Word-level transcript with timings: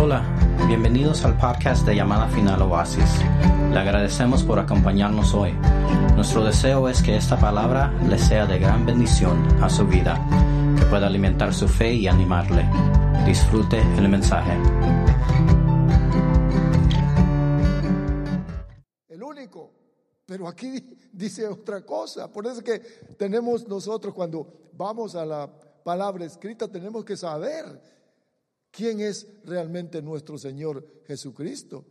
Hola, 0.00 0.22
bienvenidos 0.68 1.24
al 1.24 1.36
podcast 1.36 1.84
de 1.84 1.96
Llamada 1.96 2.28
Final 2.28 2.62
Oasis. 2.62 3.18
Le 3.72 3.78
agradecemos 3.80 4.44
por 4.44 4.60
acompañarnos 4.60 5.34
hoy. 5.34 5.52
Nuestro 6.14 6.44
deseo 6.44 6.88
es 6.88 7.02
que 7.02 7.16
esta 7.16 7.36
palabra 7.36 7.92
le 8.08 8.16
sea 8.16 8.46
de 8.46 8.60
gran 8.60 8.86
bendición 8.86 9.44
a 9.60 9.68
su 9.68 9.84
vida, 9.88 10.24
que 10.78 10.86
pueda 10.86 11.08
alimentar 11.08 11.52
su 11.52 11.66
fe 11.66 11.94
y 11.94 12.06
animarle. 12.06 12.64
Disfrute 13.26 13.80
el 13.98 14.08
mensaje. 14.08 14.52
el 19.08 19.20
único. 19.20 19.72
Pero 20.24 20.46
aquí 20.46 20.96
dice 21.12 21.48
otra 21.48 21.84
cosa. 21.84 22.30
Por 22.30 22.46
eso 22.46 22.58
es 22.58 22.62
que 22.62 22.78
tenemos 23.16 23.66
nosotros 23.66 24.14
cuando 24.14 24.70
vamos 24.74 25.16
a 25.16 25.26
la 25.26 25.50
palabra 25.82 26.24
escrita, 26.24 26.68
tenemos 26.68 27.04
que 27.04 27.16
saber 27.16 27.97
quién 28.70 29.00
es 29.00 29.26
realmente 29.44 30.02
nuestro 30.02 30.38
Señor 30.38 30.86
Jesucristo. 31.06 31.84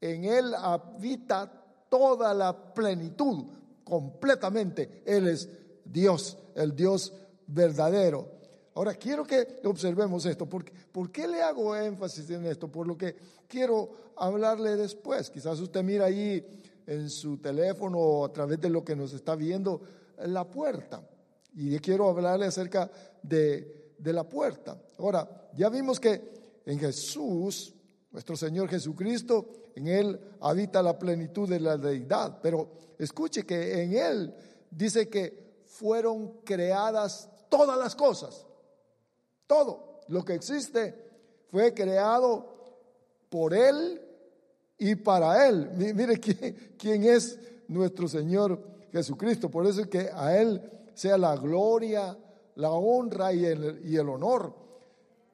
En 0.00 0.24
Él 0.24 0.54
habita 0.54 1.50
toda 1.88 2.32
la 2.32 2.72
plenitud, 2.72 3.44
completamente. 3.84 5.02
Él 5.04 5.28
es 5.28 5.48
Dios, 5.84 6.38
el 6.54 6.74
Dios 6.74 7.12
verdadero. 7.46 8.40
Ahora 8.74 8.94
quiero 8.94 9.24
que 9.24 9.60
observemos 9.64 10.24
esto. 10.26 10.46
¿Por 10.46 11.10
qué 11.10 11.26
le 11.26 11.42
hago 11.42 11.74
énfasis 11.76 12.30
en 12.30 12.46
esto? 12.46 12.68
Por 12.68 12.86
lo 12.86 12.96
que 12.96 13.16
quiero 13.48 14.12
hablarle 14.16 14.76
después. 14.76 15.28
Quizás 15.28 15.58
usted 15.58 15.82
mira 15.82 16.06
ahí 16.06 16.44
en 16.86 17.10
su 17.10 17.38
teléfono 17.38 17.98
o 17.98 18.24
a 18.24 18.32
través 18.32 18.60
de 18.60 18.70
lo 18.70 18.84
que 18.84 18.94
nos 18.94 19.12
está 19.12 19.34
viendo 19.34 19.80
la 20.24 20.48
puerta. 20.48 21.02
Y 21.54 21.76
quiero 21.80 22.08
hablarle 22.08 22.46
acerca 22.46 22.90
de 23.22 23.88
la 24.04 24.28
puerta. 24.28 24.80
Ahora, 24.98 25.39
ya 25.56 25.68
vimos 25.68 25.98
que 26.00 26.40
en 26.66 26.78
Jesús, 26.78 27.74
nuestro 28.10 28.36
Señor 28.36 28.68
Jesucristo, 28.68 29.50
en 29.74 29.88
Él 29.88 30.20
habita 30.40 30.82
la 30.82 30.98
plenitud 30.98 31.48
de 31.48 31.60
la 31.60 31.76
deidad. 31.76 32.38
Pero 32.42 32.70
escuche 32.98 33.44
que 33.44 33.82
en 33.82 33.94
Él 33.94 34.34
dice 34.70 35.08
que 35.08 35.64
fueron 35.66 36.40
creadas 36.44 37.28
todas 37.48 37.78
las 37.78 37.94
cosas. 37.94 38.46
Todo 39.46 40.00
lo 40.08 40.24
que 40.24 40.34
existe 40.34 40.94
fue 41.50 41.74
creado 41.74 42.54
por 43.28 43.54
Él 43.54 44.00
y 44.78 44.94
para 44.96 45.48
Él. 45.48 45.70
Mire 45.74 46.20
quién, 46.78 47.04
es 47.04 47.38
nuestro 47.68 48.08
Señor 48.08 48.62
Jesucristo. 48.92 49.50
Por 49.50 49.66
eso 49.66 49.82
es 49.82 49.86
que 49.86 50.10
a 50.12 50.36
Él 50.36 50.62
sea 50.94 51.16
la 51.16 51.36
gloria, 51.36 52.16
la 52.56 52.70
honra 52.70 53.32
y 53.32 53.44
el, 53.44 53.80
y 53.84 53.96
el 53.96 54.08
honor. 54.08 54.54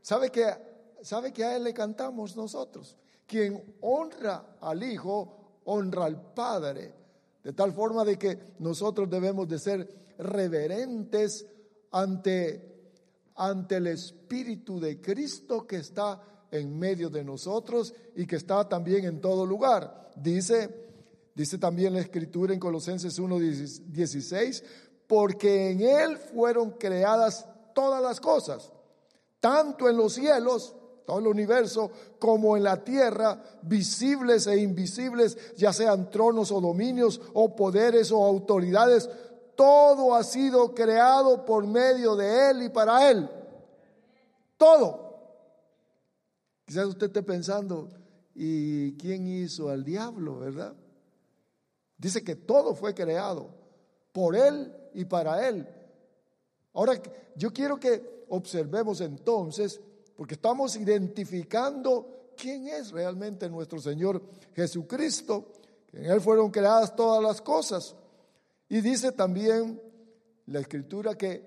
¿Sabe 0.07 0.31
que, 0.31 0.47
¿Sabe 1.03 1.33
que 1.33 1.43
a 1.43 1.57
Él 1.57 1.65
le 1.65 1.75
cantamos 1.75 2.37
nosotros? 2.37 2.97
Quien 3.27 3.61
honra 3.81 4.57
al 4.61 4.85
Hijo, 4.85 5.63
honra 5.65 6.05
al 6.05 6.33
Padre. 6.33 6.95
De 7.43 7.53
tal 7.53 7.73
forma 7.73 8.05
de 8.05 8.17
que 8.17 8.39
nosotros 8.61 9.11
debemos 9.11 9.49
de 9.49 9.59
ser 9.59 10.15
reverentes 10.19 11.45
ante, 11.91 12.93
ante 13.35 13.79
el 13.79 13.89
Espíritu 13.89 14.79
de 14.79 15.01
Cristo 15.01 15.67
que 15.67 15.79
está 15.79 16.23
en 16.53 16.79
medio 16.79 17.11
de 17.11 17.25
nosotros 17.25 17.93
y 18.15 18.29
que 18.29 18.37
está 18.37 18.69
también 18.69 19.07
en 19.07 19.21
todo 19.21 19.45
lugar. 19.45 20.13
Dice, 20.15 20.89
dice 21.35 21.59
también 21.59 21.95
la 21.95 22.01
escritura 22.01 22.55
en 22.55 22.61
Colosenses 22.61 23.19
1:16, 23.19 24.63
porque 25.09 25.73
en 25.73 25.81
él 25.81 26.17
fueron 26.17 26.71
creadas 26.79 27.45
todas 27.75 28.01
las 28.01 28.21
cosas, 28.21 28.73
tanto 29.41 29.89
en 29.89 29.97
los 29.97 30.15
cielos, 30.15 30.75
todo 31.05 31.19
el 31.19 31.27
universo, 31.27 31.91
como 32.19 32.57
en 32.57 32.65
la 32.65 32.83
tierra, 32.83 33.43
visibles 33.63 34.47
e 34.47 34.59
invisibles, 34.59 35.55
ya 35.57 35.73
sean 35.73 36.11
tronos 36.11 36.51
o 36.51 36.61
dominios 36.61 37.21
o 37.35 37.55
poderes 37.55 38.11
o 38.11 38.25
autoridades, 38.25 39.09
todo 39.55 40.15
ha 40.15 40.25
sido 40.25 40.75
creado 40.75 41.45
por 41.45 41.67
medio 41.67 42.17
de 42.17 42.51
él 42.51 42.63
y 42.65 42.69
para 42.69 43.11
él. 43.11 43.31
Todo. 44.57 45.07
Quizás 46.65 46.87
usted 46.87 47.07
esté 47.07 47.23
pensando, 47.23 47.89
¿y 48.35 48.97
quién 48.97 49.29
hizo 49.29 49.69
al 49.69 49.85
diablo, 49.85 50.41
verdad? 50.41 50.75
Dice 51.99 52.23
que 52.23 52.35
todo 52.35 52.75
fue 52.75 52.95
creado 52.95 53.49
por 54.13 54.37
Él 54.37 54.75
y 54.95 55.05
para 55.05 55.49
Él. 55.49 55.67
Ahora, 56.75 57.01
yo 57.37 57.53
quiero 57.53 57.79
que 57.79 58.16
observemos 58.29 59.01
entonces, 59.01 59.81
porque 60.17 60.35
estamos 60.35 60.77
identificando 60.77 62.33
quién 62.37 62.69
es 62.69 62.91
realmente 62.91 63.49
nuestro 63.49 63.81
Señor 63.81 64.23
Jesucristo, 64.55 65.53
que 65.87 65.99
en 65.99 66.07
Él 66.07 66.21
fueron 66.21 66.51
creadas 66.51 66.95
todas 66.95 67.23
las 67.23 67.41
cosas. 67.41 67.97
Y 68.69 68.81
dice 68.81 69.13
también 69.13 69.81
la 70.47 70.61
Escritura 70.61 71.15
que, 71.15 71.45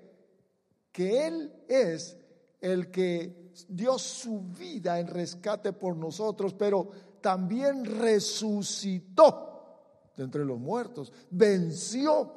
que 0.92 1.26
Él 1.26 1.52
es 1.68 2.16
el 2.60 2.90
que 2.90 3.52
dio 3.68 3.98
su 3.98 4.40
vida 4.40 4.98
en 4.98 5.06
rescate 5.06 5.72
por 5.72 5.96
nosotros, 5.96 6.54
pero 6.54 6.88
también 7.20 7.84
resucitó 7.84 9.48
de 10.16 10.24
entre 10.24 10.44
los 10.44 10.58
muertos, 10.58 11.12
venció 11.30 12.32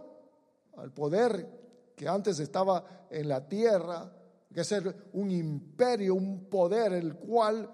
al 0.78 0.92
poder 0.92 1.94
que 1.96 2.08
antes 2.08 2.40
estaba 2.40 3.08
en 3.10 3.28
la 3.28 3.48
tierra, 3.48 4.12
que 4.54 4.62
es 4.62 4.74
un 5.14 5.32
imperio, 5.32 6.16
un 6.16 6.50
poder 6.50 6.94
el 6.94 7.16
cual 7.16 7.70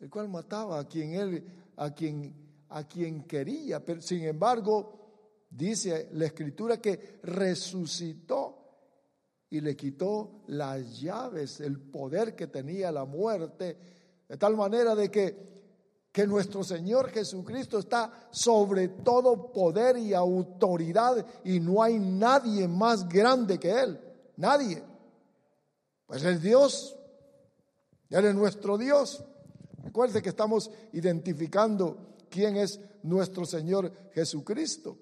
el 0.00 0.10
cual 0.10 0.28
mataba 0.28 0.80
a 0.80 0.88
quien 0.88 1.14
él 1.14 1.46
a 1.76 1.94
quien 1.94 2.42
a 2.70 2.84
quien 2.84 3.24
quería, 3.24 3.84
pero 3.84 4.00
sin 4.00 4.24
embargo 4.24 5.46
dice 5.50 6.08
la 6.12 6.26
escritura 6.26 6.78
que 6.78 7.20
resucitó 7.22 8.62
y 9.50 9.60
le 9.60 9.76
quitó 9.76 10.44
las 10.46 10.98
llaves, 10.98 11.60
el 11.60 11.78
poder 11.78 12.34
que 12.34 12.46
tenía 12.46 12.90
la 12.90 13.04
muerte, 13.04 13.76
de 14.26 14.36
tal 14.38 14.56
manera 14.56 14.94
de 14.94 15.10
que, 15.10 15.52
que 16.10 16.26
nuestro 16.26 16.64
Señor 16.64 17.10
Jesucristo 17.10 17.78
está 17.78 18.28
sobre 18.30 18.88
todo 18.88 19.52
poder 19.52 19.98
y 19.98 20.14
autoridad 20.14 21.26
y 21.44 21.60
no 21.60 21.82
hay 21.82 21.98
nadie 21.98 22.66
más 22.66 23.06
grande 23.06 23.58
que 23.58 23.70
Él, 23.70 24.00
nadie. 24.38 24.82
Pues 26.12 26.24
es 26.24 26.42
Dios, 26.42 26.94
Él 28.10 28.26
es 28.26 28.34
nuestro 28.34 28.76
Dios. 28.76 29.24
Recuerde 29.82 30.20
que 30.20 30.28
estamos 30.28 30.70
identificando 30.92 32.16
quién 32.28 32.58
es 32.58 32.78
nuestro 33.02 33.46
Señor 33.46 33.90
Jesucristo. 34.12 34.98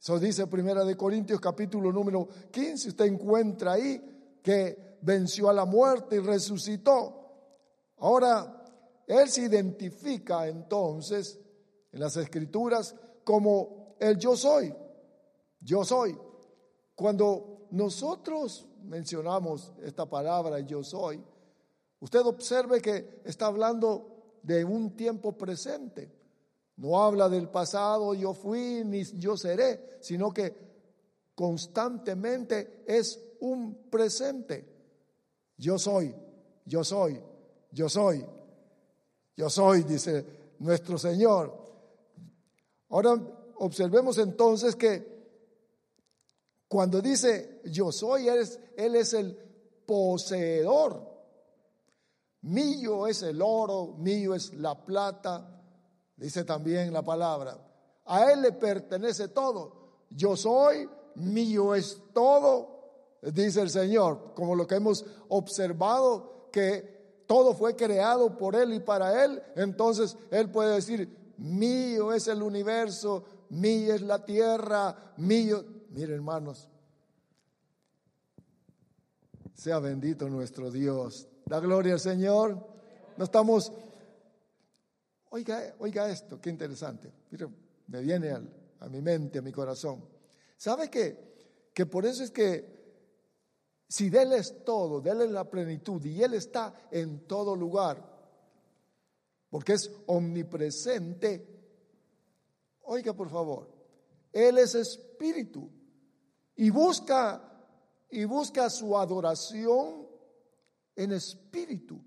Eso 0.00 0.20
dice 0.20 0.46
Primera 0.46 0.84
de 0.84 0.96
Corintios 0.96 1.40
capítulo 1.40 1.90
número 1.90 2.28
15. 2.52 2.90
Usted 2.90 3.06
encuentra 3.06 3.72
ahí 3.72 4.38
que 4.40 4.98
venció 5.02 5.50
a 5.50 5.52
la 5.52 5.64
muerte 5.64 6.14
y 6.14 6.20
resucitó. 6.20 7.96
Ahora, 7.96 8.64
Él 9.08 9.28
se 9.28 9.42
identifica 9.42 10.46
entonces 10.46 11.40
en 11.90 11.98
las 11.98 12.16
escrituras 12.16 12.94
como 13.24 13.96
el 13.98 14.16
yo 14.16 14.36
soy. 14.36 14.72
Yo 15.58 15.84
soy. 15.84 16.16
Cuando 16.94 17.66
nosotros 17.72 18.68
mencionamos 18.84 19.72
esta 19.82 20.06
palabra 20.08 20.60
yo 20.60 20.82
soy, 20.82 21.22
usted 22.00 22.20
observe 22.20 22.80
que 22.80 23.20
está 23.24 23.46
hablando 23.46 24.38
de 24.42 24.64
un 24.64 24.96
tiempo 24.96 25.32
presente. 25.32 26.10
No 26.76 27.02
habla 27.02 27.28
del 27.28 27.48
pasado, 27.48 28.14
yo 28.14 28.34
fui, 28.34 28.82
ni 28.84 29.04
yo 29.04 29.36
seré, 29.36 29.98
sino 30.00 30.32
que 30.32 30.54
constantemente 31.34 32.82
es 32.86 33.20
un 33.40 33.88
presente. 33.90 34.68
Yo 35.56 35.78
soy, 35.78 36.14
yo 36.64 36.82
soy, 36.82 37.20
yo 37.70 37.88
soy, 37.88 38.24
yo 39.36 39.50
soy, 39.50 39.82
dice 39.84 40.26
nuestro 40.58 40.98
Señor. 40.98 41.56
Ahora 42.88 43.14
observemos 43.56 44.18
entonces 44.18 44.74
que 44.74 45.21
cuando 46.72 47.02
dice 47.02 47.60
yo 47.66 47.92
soy, 47.92 48.28
Él 48.28 48.96
es, 48.96 49.12
el 49.12 49.36
poseedor. 49.84 51.06
Mío 52.40 53.06
es 53.06 53.22
el 53.22 53.42
oro, 53.42 53.88
mío 53.98 54.34
es 54.34 54.54
la 54.54 54.82
plata, 54.82 55.60
Dice 56.16 56.44
también 56.44 56.90
la 56.90 57.02
palabra, 57.02 57.58
a 58.06 58.32
Él 58.32 58.40
le 58.40 58.52
pertenece 58.52 59.28
todo. 59.28 60.06
Yo 60.08 60.34
soy, 60.34 60.88
mío 61.16 61.74
es 61.74 62.00
todo, 62.14 63.18
dice 63.20 63.60
el 63.60 63.68
Señor, 63.68 64.32
como 64.34 64.54
lo 64.54 64.66
que 64.66 64.76
hemos 64.76 65.04
observado, 65.28 66.48
que 66.50 67.24
todo 67.26 67.52
fue 67.52 67.76
creado 67.76 68.38
por 68.38 68.56
Él 68.56 68.72
y 68.72 68.80
para 68.80 69.22
Él, 69.26 69.42
entonces 69.56 70.16
Él 70.30 70.50
puede 70.50 70.76
decir, 70.76 71.34
mío 71.36 72.14
es 72.14 72.28
el 72.28 72.42
universo, 72.42 73.24
mío 73.50 73.92
es 73.94 74.00
la 74.00 74.24
tierra, 74.24 75.12
mío. 75.18 75.71
Mire 75.92 76.14
hermanos, 76.14 76.68
sea 79.54 79.78
bendito 79.78 80.26
nuestro 80.28 80.70
Dios. 80.70 81.28
Da 81.44 81.60
gloria 81.60 81.94
al 81.94 82.00
Señor. 82.00 82.66
no 83.16 83.24
estamos... 83.24 83.70
Oiga, 85.30 85.74
oiga 85.78 86.10
esto, 86.10 86.40
qué 86.40 86.50
interesante. 86.50 87.12
me 87.88 88.00
viene 88.00 88.30
a 88.30 88.88
mi 88.88 89.02
mente, 89.02 89.38
a 89.38 89.42
mi 89.42 89.52
corazón. 89.52 90.02
¿Sabe? 90.56 90.90
Que 90.90 91.86
por 91.86 92.06
eso 92.06 92.24
es 92.24 92.30
que 92.30 92.72
si 93.88 94.08
de 94.08 94.22
Él 94.22 94.32
es 94.32 94.64
todo, 94.64 95.02
de 95.02 95.10
Él 95.10 95.22
es 95.22 95.30
la 95.30 95.44
plenitud 95.44 96.02
y 96.06 96.22
Él 96.22 96.32
está 96.34 96.88
en 96.90 97.26
todo 97.26 97.54
lugar, 97.54 98.02
porque 99.50 99.74
es 99.74 99.90
omnipresente, 100.06 101.46
oiga 102.84 103.12
por 103.12 103.28
favor, 103.28 103.70
Él 104.32 104.56
es 104.56 104.74
espíritu 104.74 105.81
y 106.56 106.70
busca 106.70 107.52
y 108.12 108.24
busca 108.24 108.68
su 108.68 108.96
adoración 108.96 110.06
en 110.94 111.12
espíritu. 111.12 111.98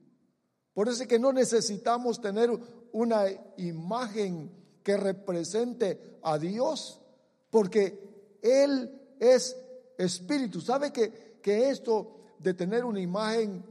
Por 0.74 0.88
eso 0.88 1.02
es 1.02 1.08
que 1.08 1.20
no 1.20 1.34
necesitamos 1.34 2.22
tener 2.22 2.52
una 2.92 3.26
imagen 3.58 4.52
que 4.84 4.98
represente 4.98 6.20
a 6.22 6.38
Dios, 6.38 7.02
porque 7.50 8.38
Él 8.42 9.16
es 9.20 9.58
espíritu. 9.98 10.62
¿Sabe 10.62 10.94
que, 10.94 11.40
que 11.42 11.70
esto 11.70 12.36
de 12.38 12.54
tener 12.54 12.86
una 12.86 13.00
imagen, 13.00 13.66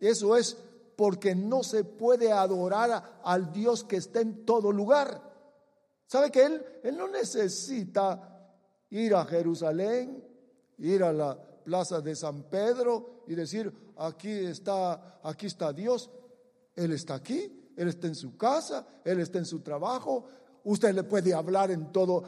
eso 0.00 0.36
es 0.36 0.56
porque 0.96 1.34
no 1.34 1.62
se 1.62 1.84
puede 1.84 2.32
adorar 2.32 3.20
al 3.22 3.52
Dios 3.52 3.84
que 3.84 3.96
está 3.96 4.20
en 4.20 4.46
todo 4.46 4.72
lugar? 4.72 5.20
¿Sabe 6.06 6.30
que 6.30 6.44
Él, 6.44 6.64
él 6.82 6.96
no 6.96 7.08
necesita 7.08 8.33
ir 8.94 9.14
a 9.14 9.24
Jerusalén, 9.24 10.22
ir 10.78 11.02
a 11.02 11.12
la 11.12 11.36
plaza 11.64 12.00
de 12.00 12.14
San 12.14 12.44
Pedro 12.44 13.24
y 13.26 13.34
decir, 13.34 13.72
aquí 13.96 14.30
está, 14.30 15.20
aquí 15.22 15.46
está 15.46 15.72
Dios. 15.72 16.10
Él 16.76 16.92
está 16.92 17.14
aquí, 17.14 17.72
Él 17.76 17.88
está 17.88 18.06
en 18.06 18.14
su 18.14 18.36
casa, 18.36 18.86
Él 19.04 19.18
está 19.18 19.38
en 19.38 19.46
su 19.46 19.60
trabajo. 19.60 20.26
Usted 20.62 20.94
le 20.94 21.02
puede 21.02 21.34
hablar 21.34 21.72
en 21.72 21.90
todo, 21.92 22.22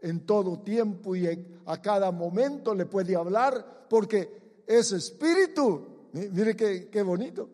en, 0.00 0.24
todo 0.24 0.60
tiempo 0.60 1.14
y 1.14 1.26
a 1.66 1.82
cada 1.82 2.10
momento 2.10 2.74
le 2.74 2.86
puede 2.86 3.14
hablar 3.14 3.86
porque 3.88 4.62
es 4.66 4.92
espíritu. 4.92 6.08
Mire 6.12 6.56
qué, 6.56 6.88
qué 6.88 7.02
bonito. 7.02 7.50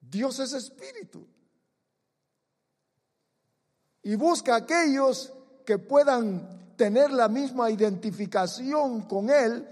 Dios 0.00 0.38
es 0.38 0.54
espíritu. 0.54 1.26
Y 4.02 4.14
busca 4.14 4.56
aquellos 4.56 5.32
que 5.66 5.78
puedan 5.78 6.62
tener 6.82 7.12
la 7.12 7.28
misma 7.28 7.70
identificación 7.70 9.02
con 9.02 9.30
Él 9.30 9.64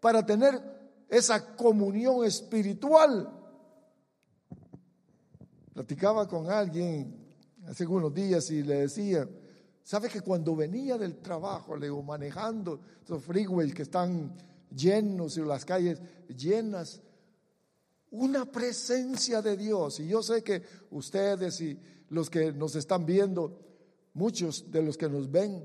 para 0.00 0.26
tener 0.26 0.60
esa 1.08 1.54
comunión 1.54 2.24
espiritual. 2.24 3.30
Platicaba 5.72 6.26
con 6.26 6.50
alguien 6.50 7.24
hace 7.68 7.86
unos 7.86 8.12
días 8.12 8.50
y 8.50 8.64
le 8.64 8.80
decía, 8.80 9.28
¿sabe 9.84 10.08
que 10.08 10.22
cuando 10.22 10.56
venía 10.56 10.98
del 10.98 11.18
trabajo, 11.18 11.76
le 11.76 11.86
digo, 11.86 12.02
manejando 12.02 12.80
esos 13.04 13.22
freeways 13.22 13.72
que 13.72 13.82
están 13.82 14.36
llenos 14.74 15.36
y 15.36 15.42
las 15.42 15.64
calles 15.64 16.02
llenas, 16.36 17.00
una 18.10 18.44
presencia 18.44 19.40
de 19.40 19.56
Dios. 19.56 20.00
Y 20.00 20.08
yo 20.08 20.20
sé 20.20 20.42
que 20.42 20.64
ustedes 20.90 21.60
y 21.60 21.78
los 22.08 22.28
que 22.28 22.52
nos 22.52 22.74
están 22.74 23.06
viendo, 23.06 23.56
muchos 24.14 24.68
de 24.72 24.82
los 24.82 24.96
que 24.96 25.08
nos 25.08 25.30
ven, 25.30 25.64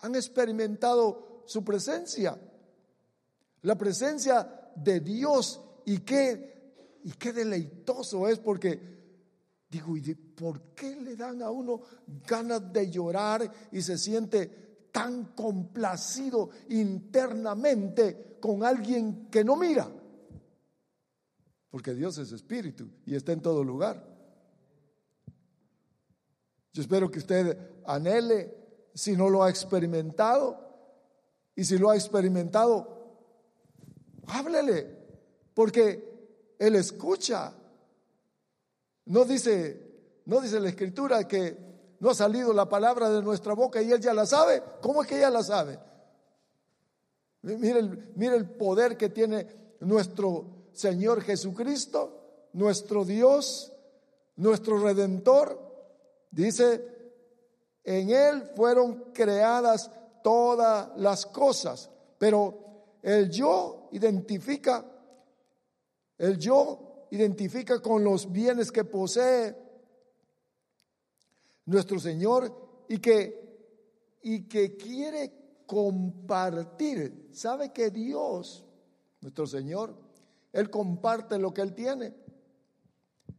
han 0.00 0.14
experimentado 0.14 1.42
su 1.46 1.64
presencia 1.64 2.38
la 3.62 3.76
presencia 3.76 4.70
de 4.74 5.00
Dios 5.00 5.60
y 5.84 5.98
qué, 5.98 7.00
y 7.04 7.12
qué 7.12 7.32
deleitoso 7.32 8.28
es 8.28 8.38
porque 8.38 8.80
digo, 9.68 9.96
¿y 9.96 10.14
por 10.14 10.74
qué 10.74 10.96
le 10.96 11.16
dan 11.16 11.42
a 11.42 11.50
uno 11.50 11.82
ganas 12.26 12.72
de 12.72 12.90
llorar 12.90 13.50
y 13.70 13.82
se 13.82 13.98
siente 13.98 14.88
tan 14.90 15.26
complacido 15.34 16.50
internamente 16.70 18.38
con 18.40 18.64
alguien 18.64 19.28
que 19.30 19.44
no 19.44 19.56
mira? 19.56 19.90
Porque 21.70 21.94
Dios 21.94 22.18
es 22.18 22.32
espíritu 22.32 22.88
y 23.06 23.14
está 23.14 23.32
en 23.32 23.42
todo 23.42 23.62
lugar. 23.62 24.08
Yo 26.72 26.82
espero 26.82 27.10
que 27.10 27.18
usted 27.18 27.58
anhele, 27.84 28.59
si 28.94 29.16
no 29.16 29.28
lo 29.28 29.42
ha 29.42 29.50
experimentado, 29.50 30.70
y 31.54 31.64
si 31.64 31.78
lo 31.78 31.90
ha 31.90 31.96
experimentado, 31.96 32.86
háblele, 34.26 34.86
porque 35.54 36.56
Él 36.58 36.76
escucha. 36.76 37.52
No 39.06 39.24
dice, 39.24 40.22
no 40.26 40.40
dice 40.40 40.60
la 40.60 40.68
escritura 40.68 41.26
que 41.26 41.56
no 41.98 42.10
ha 42.10 42.14
salido 42.14 42.52
la 42.52 42.68
palabra 42.68 43.10
de 43.10 43.22
nuestra 43.22 43.54
boca 43.54 43.82
y 43.82 43.92
Él 43.92 44.00
ya 44.00 44.14
la 44.14 44.26
sabe. 44.26 44.62
¿Cómo 44.80 45.02
es 45.02 45.08
que 45.08 45.18
ella 45.18 45.30
la 45.30 45.42
sabe? 45.42 45.78
Mire 47.42 47.82
mire 48.16 48.36
el 48.36 48.48
poder 48.50 48.96
que 48.96 49.08
tiene 49.08 49.46
nuestro 49.80 50.68
Señor 50.72 51.22
Jesucristo, 51.22 52.48
nuestro 52.52 53.04
Dios, 53.04 53.72
nuestro 54.36 54.78
Redentor. 54.78 55.58
Dice, 56.30 56.99
en 57.84 58.10
Él 58.10 58.50
fueron 58.54 59.12
creadas 59.12 59.90
todas 60.22 60.90
las 60.96 61.26
cosas, 61.26 61.90
pero 62.18 62.98
el 63.02 63.30
yo 63.30 63.88
identifica, 63.92 64.84
el 66.18 66.38
yo 66.38 67.06
identifica 67.10 67.80
con 67.80 68.04
los 68.04 68.30
bienes 68.30 68.70
que 68.70 68.84
posee 68.84 69.56
nuestro 71.66 71.98
Señor 71.98 72.84
y 72.88 72.98
que, 72.98 74.18
y 74.22 74.48
que 74.48 74.76
quiere 74.76 75.62
compartir. 75.66 77.30
¿Sabe 77.32 77.72
que 77.72 77.90
Dios, 77.90 78.64
nuestro 79.20 79.46
Señor, 79.46 79.94
Él 80.52 80.68
comparte 80.68 81.38
lo 81.38 81.54
que 81.54 81.62
Él 81.62 81.74
tiene? 81.74 82.14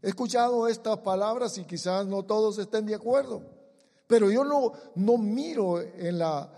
He 0.01 0.09
escuchado 0.09 0.67
estas 0.67 0.97
palabras 0.99 1.57
y 1.57 1.65
quizás 1.65 2.07
no 2.07 2.23
todos 2.23 2.57
estén 2.57 2.85
de 2.85 2.95
acuerdo, 2.95 3.43
pero 4.11 4.29
yo 4.29 4.43
no, 4.43 4.73
no 4.95 5.17
miro 5.17 5.79
en 5.79 6.19
la, 6.19 6.51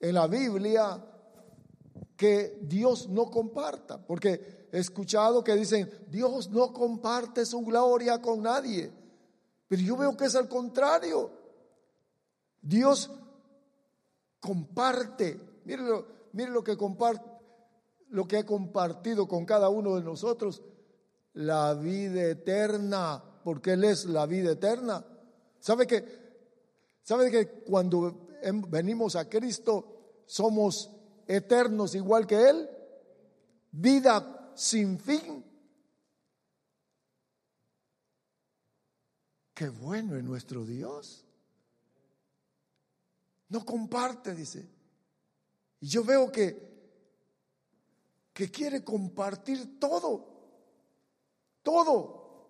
en 0.00 0.14
la 0.14 0.26
Biblia 0.26 0.98
que 2.16 2.58
Dios 2.62 3.06
no 3.10 3.30
comparta, 3.30 3.98
porque 4.02 4.68
he 4.72 4.78
escuchado 4.78 5.44
que 5.44 5.56
dicen, 5.56 5.90
Dios 6.08 6.48
no 6.48 6.72
comparte 6.72 7.44
su 7.44 7.60
gloria 7.60 8.22
con 8.22 8.42
nadie, 8.42 8.90
pero 9.68 9.82
yo 9.82 9.94
veo 9.98 10.16
que 10.16 10.24
es 10.24 10.34
al 10.36 10.48
contrario. 10.48 11.30
Dios 12.62 13.10
comparte, 14.40 15.38
mire 15.66 15.82
lo, 15.82 16.06
mire 16.32 16.50
lo 16.50 16.64
que 16.64 16.78
comparte, 16.78 17.28
lo 18.08 18.26
que 18.26 18.38
ha 18.38 18.46
compartido 18.46 19.28
con 19.28 19.44
cada 19.44 19.68
uno 19.68 19.96
de 19.96 20.02
nosotros, 20.02 20.62
la 21.34 21.74
vida 21.74 22.22
eterna, 22.22 23.22
porque 23.44 23.74
Él 23.74 23.84
es 23.84 24.06
la 24.06 24.24
vida 24.24 24.52
eterna. 24.52 25.04
¿Sabe 25.60 25.86
que, 25.86 26.23
sabe 27.04 27.30
que 27.30 27.48
cuando 27.62 28.26
venimos 28.68 29.14
a 29.14 29.28
Cristo 29.28 30.24
somos 30.26 30.90
eternos 31.26 31.94
igual 31.94 32.26
que 32.26 32.48
Él, 32.48 32.68
vida 33.70 34.52
sin 34.56 34.98
fin. 34.98 35.44
Qué 39.54 39.68
bueno 39.68 40.16
es 40.16 40.24
nuestro 40.24 40.64
Dios. 40.64 41.24
No 43.50 43.64
comparte, 43.64 44.34
dice. 44.34 44.68
Y 45.80 45.86
yo 45.86 46.02
veo 46.02 46.32
que, 46.32 46.74
que 48.32 48.50
quiere 48.50 48.82
compartir 48.82 49.78
todo. 49.78 50.26
Todo. 51.62 52.48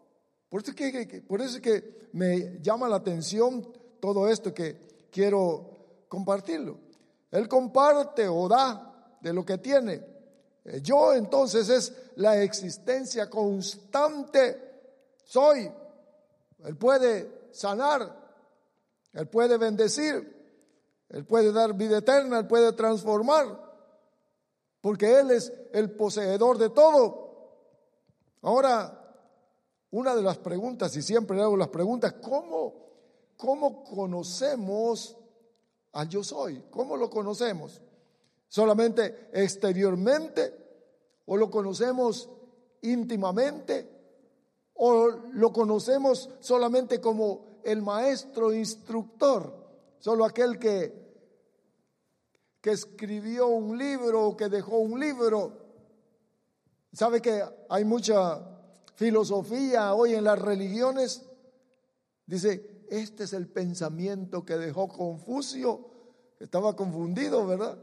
Por 0.49 0.63
eso, 0.63 0.75
que, 0.75 1.25
por 1.27 1.43
eso 1.43 1.57
es 1.57 1.63
que 1.63 2.09
me 2.13 2.61
llama 2.63 2.89
la 2.89 2.97
atención 2.97 3.71
todo 4.05 4.29
esto 4.29 4.53
que 4.53 5.09
quiero 5.11 6.05
compartirlo. 6.09 6.77
Él 7.31 7.49
comparte 7.49 8.29
o 8.29 8.47
da 8.47 9.17
de 9.19 9.33
lo 9.33 9.47
que 9.47 9.57
tiene. 9.57 9.95
Eh, 10.63 10.81
yo 10.83 11.15
entonces 11.15 11.71
es 11.71 11.91
la 12.17 12.43
existencia 12.43 13.31
constante. 13.31 14.93
Soy. 15.25 15.73
Él 16.67 16.77
puede 16.77 17.49
sanar. 17.51 18.15
Él 19.15 19.27
puede 19.27 19.57
bendecir. 19.57 20.37
Él 21.09 21.25
puede 21.25 21.51
dar 21.51 21.73
vida 21.73 21.97
eterna. 21.97 22.41
Él 22.41 22.47
puede 22.47 22.75
transformar. 22.75 23.59
Porque 24.83 25.19
Él 25.19 25.31
es 25.31 25.51
el 25.73 25.93
poseedor 25.93 26.59
de 26.59 26.69
todo. 26.69 27.25
Ahora, 28.43 29.03
una 29.93 30.15
de 30.15 30.21
las 30.21 30.37
preguntas, 30.37 30.95
y 30.95 31.01
siempre 31.01 31.41
hago 31.41 31.57
las 31.57 31.69
preguntas, 31.69 32.17
¿cómo, 32.21 32.84
cómo 33.37 33.85
conocemos 33.85 35.17
al 35.93 36.09
yo 36.09 36.25
soy. 36.25 36.65
¿Cómo 36.71 36.97
lo 36.97 37.11
conocemos? 37.11 37.81
¿Solamente 38.49 39.31
exteriormente 39.33 40.55
o 41.27 41.37
lo 41.37 41.51
conocemos 41.51 42.29
íntimamente? 42.83 43.95
o 44.75 45.09
lo 45.33 45.53
conocemos 45.53 46.31
solamente 46.41 47.01
como 47.01 47.61
el 47.65 47.83
maestro 47.83 48.53
instructor, 48.53 49.55
solo 49.99 50.25
aquel 50.25 50.59
que, 50.59 50.93
que 52.61 52.73
escribió 52.73 53.49
un 53.49 53.79
libro 53.79 54.27
o 54.27 54.37
que 54.37 54.49
dejó 54.49 54.79
un 54.79 54.99
libro. 55.01 55.65
¿Sabe 56.93 57.23
que 57.23 57.43
hay 57.69 57.85
mucha 57.85 58.43
filosofía 58.95 59.95
hoy 59.95 60.15
en 60.15 60.25
las 60.25 60.39
religiones? 60.39 61.23
Dice, 62.27 62.74
este 62.99 63.25
es 63.25 63.33
el 63.33 63.49
pensamiento 63.49 64.45
que 64.45 64.57
dejó 64.57 64.89
Confucio, 64.89 65.89
que 66.39 66.45
estaba 66.45 66.75
confundido, 66.77 67.47
¿verdad? 67.47 67.79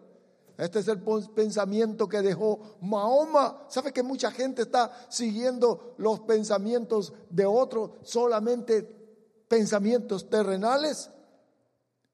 Este 0.58 0.80
es 0.80 0.88
el 0.88 1.00
pensamiento 1.34 2.08
que 2.08 2.22
dejó 2.22 2.78
Mahoma. 2.82 3.66
¿Sabe 3.68 3.92
que 3.92 4.04
mucha 4.04 4.32
gente 4.32 4.62
está 4.62 4.92
siguiendo 5.10 5.96
los 5.98 6.20
pensamientos 6.22 7.14
de 7.30 7.46
otros, 7.46 7.92
solamente 8.04 8.84
pensamientos 9.48 10.30
terrenales? 10.30 11.10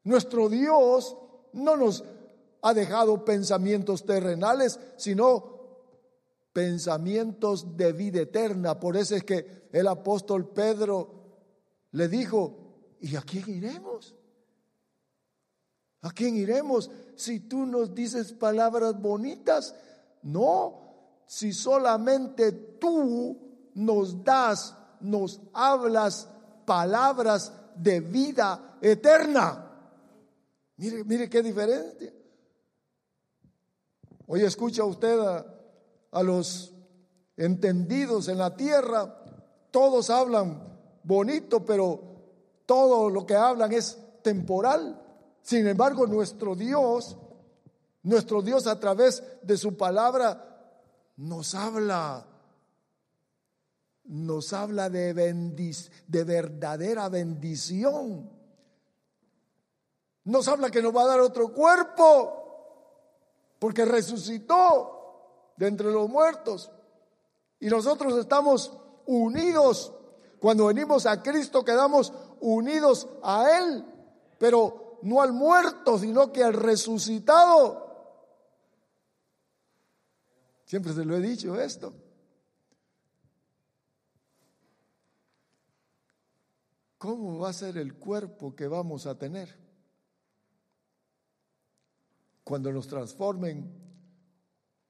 Nuestro 0.04 0.48
Dios 0.48 1.18
no 1.52 1.76
nos 1.76 2.04
ha 2.62 2.74
dejado 2.74 3.26
pensamientos 3.26 4.06
terrenales, 4.06 4.80
sino 4.96 5.58
pensamientos 6.54 7.76
de 7.76 7.92
vida 7.92 8.22
eterna. 8.22 8.80
Por 8.80 8.96
eso 8.96 9.16
es 9.16 9.24
que 9.24 9.68
el 9.74 9.88
apóstol 9.88 10.48
Pedro 10.50 11.10
le 11.92 12.08
dijo, 12.08 12.67
¿y 13.02 13.16
a 13.16 13.22
quién 13.22 13.50
iremos? 13.50 14.16
¿A 16.02 16.12
quién 16.12 16.36
iremos 16.36 16.90
si 17.16 17.42
tú 17.42 17.66
nos 17.66 17.94
dices 17.94 18.34
palabras 18.34 19.00
bonitas? 19.00 19.76
No, 20.24 21.22
si 21.26 21.54
solamente 21.54 22.52
tú 22.52 23.38
nos 23.76 24.24
das, 24.24 24.76
nos 25.02 25.42
hablas 25.54 26.30
palabras 26.66 27.52
de 27.76 28.00
vida 28.00 28.78
eterna. 28.82 29.72
Mire, 30.78 31.04
mire 31.04 31.30
qué 31.30 31.42
diferencia. 31.42 32.14
Hoy 34.28 34.44
escucha 34.44 34.84
usted 34.84 35.20
a, 35.20 35.46
a 36.12 36.24
los 36.24 36.74
entendidos 37.36 38.28
en 38.28 38.38
la 38.38 38.56
tierra, 38.56 39.24
todos 39.72 40.10
hablan 40.10 40.62
bonito, 41.04 41.64
pero 41.64 42.17
todo 42.68 43.10
lo 43.10 43.26
que 43.26 43.36
hablan 43.36 43.72
es 43.72 43.98
temporal. 44.22 45.02
Sin 45.42 45.66
embargo, 45.66 46.06
nuestro 46.06 46.54
Dios, 46.54 47.18
nuestro 48.04 48.44
Dios 48.44 48.68
a 48.68 48.80
través 48.80 49.24
de 49.42 49.58
su 49.58 49.76
palabra 49.76 50.44
nos 51.16 51.56
habla, 51.56 52.28
nos 54.04 54.54
habla 54.54 54.90
de, 54.90 55.14
de 55.14 56.24
verdadera 56.24 57.10
bendición. 57.10 58.30
Nos 60.26 60.48
habla 60.50 60.70
que 60.70 60.82
nos 60.82 60.94
va 60.96 61.04
a 61.04 61.08
dar 61.08 61.22
otro 61.22 61.54
cuerpo, 61.54 62.44
porque 63.60 63.86
resucitó 63.86 65.54
de 65.56 65.68
entre 65.68 65.90
los 65.90 66.10
muertos. 66.10 66.70
Y 67.62 67.68
nosotros 67.68 68.18
estamos 68.18 68.74
unidos. 69.06 69.94
Cuando 70.40 70.68
venimos 70.68 71.06
a 71.06 71.24
Cristo 71.24 71.64
quedamos 71.66 72.14
unidos 72.42 73.08
a 73.24 73.60
Él. 73.60 73.86
Pero 74.38 75.00
no 75.04 75.22
al 75.22 75.34
muerto, 75.34 75.98
sino 75.98 76.32
que 76.32 76.44
al 76.44 76.54
resucitado. 76.54 77.88
Siempre 80.66 80.94
se 80.94 81.06
lo 81.06 81.16
he 81.16 81.22
dicho 81.22 81.60
esto. 81.60 81.94
¿Cómo 86.98 87.40
va 87.40 87.50
a 87.50 87.54
ser 87.54 87.78
el 87.78 87.96
cuerpo 87.96 88.56
que 88.56 88.68
vamos 88.68 89.06
a 89.06 89.18
tener? 89.18 89.56
Cuando 92.44 92.72
nos 92.72 92.88
transformen 92.88 93.88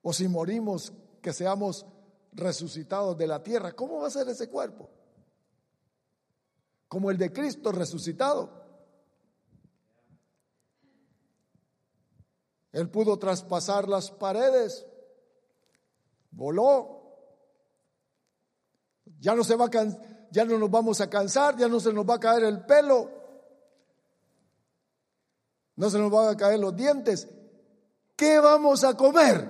o 0.01 0.13
si 0.13 0.27
morimos, 0.27 0.94
que 1.22 1.34
seamos 1.34 1.86
resucitados 2.32 3.18
de 3.18 3.27
la 3.27 3.44
tierra. 3.44 3.74
¿Cómo 3.74 4.00
va 4.00 4.08
a 4.08 4.12
ser 4.12 4.30
ese 4.30 4.50
cuerpo? 4.50 4.89
Como 6.88 7.12
el 7.12 7.17
de 7.17 7.32
Cristo 7.32 7.72
resucitado. 7.72 8.58
Él 12.72 12.89
pudo 12.89 13.17
traspasar 13.17 13.88
las 13.88 14.12
paredes, 14.12 14.86
voló. 16.32 16.96
Ya 19.20 19.34
no 19.34 19.44
se 19.44 19.56
va 19.56 19.65
a 19.65 19.70
ya 20.29 20.46
no 20.46 20.60
nos 20.60 20.70
vamos 20.70 21.01
a 21.01 21.10
cansar, 21.10 21.58
ya 21.58 21.67
no 21.67 21.79
se 21.79 21.91
nos 21.91 22.08
va 22.08 22.15
a 22.15 22.20
caer 22.20 22.44
el 22.44 22.65
pelo. 22.65 23.10
No 25.75 25.89
se 25.89 25.98
nos 25.98 26.12
van 26.12 26.29
a 26.29 26.38
caer 26.38 26.60
los 26.60 26.75
dientes. 26.75 27.27
¿Qué 28.15 28.39
vamos 28.39 28.84
a 28.84 28.96
comer? 28.96 29.50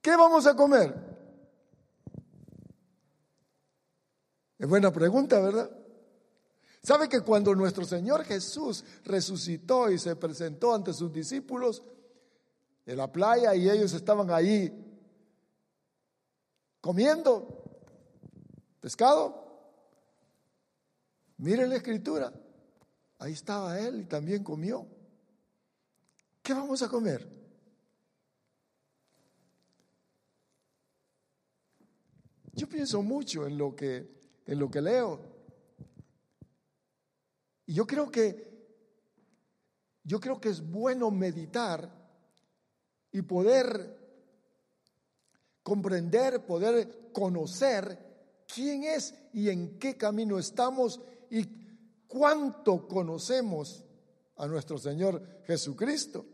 ¿Qué 0.00 0.16
vamos 0.16 0.46
a 0.46 0.54
comer? 0.54 1.07
Es 4.58 4.68
buena 4.68 4.92
pregunta, 4.92 5.40
¿verdad? 5.40 5.70
¿Sabe 6.82 7.08
que 7.08 7.20
cuando 7.20 7.54
nuestro 7.54 7.84
Señor 7.84 8.24
Jesús 8.24 8.84
resucitó 9.04 9.90
y 9.90 9.98
se 9.98 10.16
presentó 10.16 10.74
ante 10.74 10.92
sus 10.92 11.12
discípulos 11.12 11.82
en 12.86 12.96
la 12.96 13.10
playa 13.10 13.54
y 13.54 13.68
ellos 13.68 13.92
estaban 13.92 14.30
ahí 14.30 14.72
comiendo 16.80 17.62
pescado? 18.80 19.46
Miren 21.36 21.70
la 21.70 21.76
escritura. 21.76 22.32
Ahí 23.18 23.32
estaba 23.32 23.78
él 23.78 24.00
y 24.00 24.04
también 24.06 24.42
comió. 24.42 24.86
¿Qué 26.42 26.52
vamos 26.52 26.82
a 26.82 26.88
comer? 26.88 27.28
Yo 32.54 32.68
pienso 32.68 33.02
mucho 33.02 33.46
en 33.46 33.58
lo 33.58 33.76
que 33.76 34.17
en 34.48 34.58
lo 34.58 34.70
que 34.70 34.80
leo. 34.80 35.20
Y 37.66 37.74
yo 37.74 37.86
creo 37.86 38.10
que 38.10 38.48
yo 40.02 40.18
creo 40.18 40.40
que 40.40 40.48
es 40.48 40.66
bueno 40.66 41.10
meditar 41.10 41.86
y 43.12 43.20
poder 43.20 43.94
comprender, 45.62 46.46
poder 46.46 47.10
conocer 47.12 48.42
quién 48.52 48.84
es 48.84 49.14
y 49.34 49.50
en 49.50 49.78
qué 49.78 49.98
camino 49.98 50.38
estamos 50.38 50.98
y 51.28 51.44
cuánto 52.06 52.88
conocemos 52.88 53.84
a 54.36 54.46
nuestro 54.46 54.78
Señor 54.78 55.42
Jesucristo. 55.44 56.24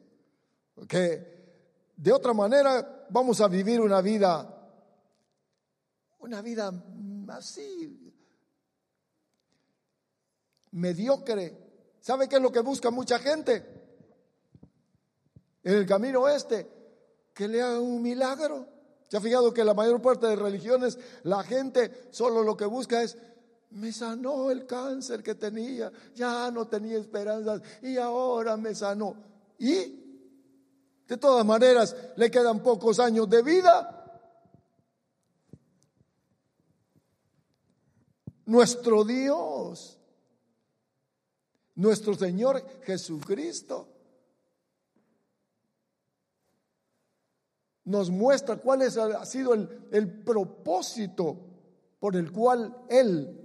Que 0.89 1.35
de 1.97 2.13
otra 2.13 2.33
manera 2.33 3.09
vamos 3.11 3.41
a 3.41 3.49
vivir 3.49 3.81
una 3.81 4.01
vida, 4.01 4.73
una 6.21 6.41
vida 6.43 6.73
así, 7.31 8.04
mediocre. 10.75 11.57
¿Sabe 12.01 12.29
qué 12.29 12.37
es 12.37 12.43
lo 12.43 12.53
que 12.53 12.61
busca 12.61 12.91
mucha 12.91 13.19
gente? 13.19 13.65
En 15.63 15.75
el 15.75 15.87
camino 15.87 16.29
este, 16.29 16.69
que 17.33 17.49
le 17.49 17.63
hagan 17.63 17.81
un 17.81 18.03
milagro. 18.03 18.69
¿Se 19.09 19.17
ha 19.17 19.21
fijado 19.21 19.55
que 19.55 19.65
la 19.65 19.75
mayor 19.75 20.03
parte 20.03 20.27
de 20.27 20.37
religiones, 20.37 20.99
la 21.23 21.43
gente 21.43 22.09
solo 22.11 22.43
lo 22.43 22.57
que 22.57 22.65
busca 22.67 23.03
es, 23.03 23.17
me 23.71 23.93
sanó 23.93 24.51
el 24.51 24.67
cáncer 24.67 25.23
que 25.23 25.35
tenía, 25.35 25.91
ya 26.15 26.51
no 26.51 26.67
tenía 26.67 26.99
esperanzas 26.99 27.61
y 27.83 27.97
ahora 27.97 28.57
me 28.57 28.75
sanó. 28.75 29.17
Y 29.59 30.03
de 31.07 31.17
todas 31.17 31.45
maneras 31.45 31.97
le 32.17 32.31
quedan 32.31 32.63
pocos 32.63 32.99
años 32.99 33.29
de 33.29 33.43
vida. 33.43 34.01
Nuestro 38.47 39.05
Dios 39.05 39.99
nuestro 41.77 42.15
Señor 42.15 42.65
Jesucristo 42.83 43.89
nos 47.85 48.11
muestra 48.11 48.57
cuál 48.57 48.83
es, 48.83 48.97
ha 48.97 49.27
sido 49.27 49.55
el, 49.55 49.89
el 49.91 50.23
propósito 50.23 51.37
por 51.99 52.17
el 52.17 52.33
cual 52.33 52.85
Él 52.89 53.41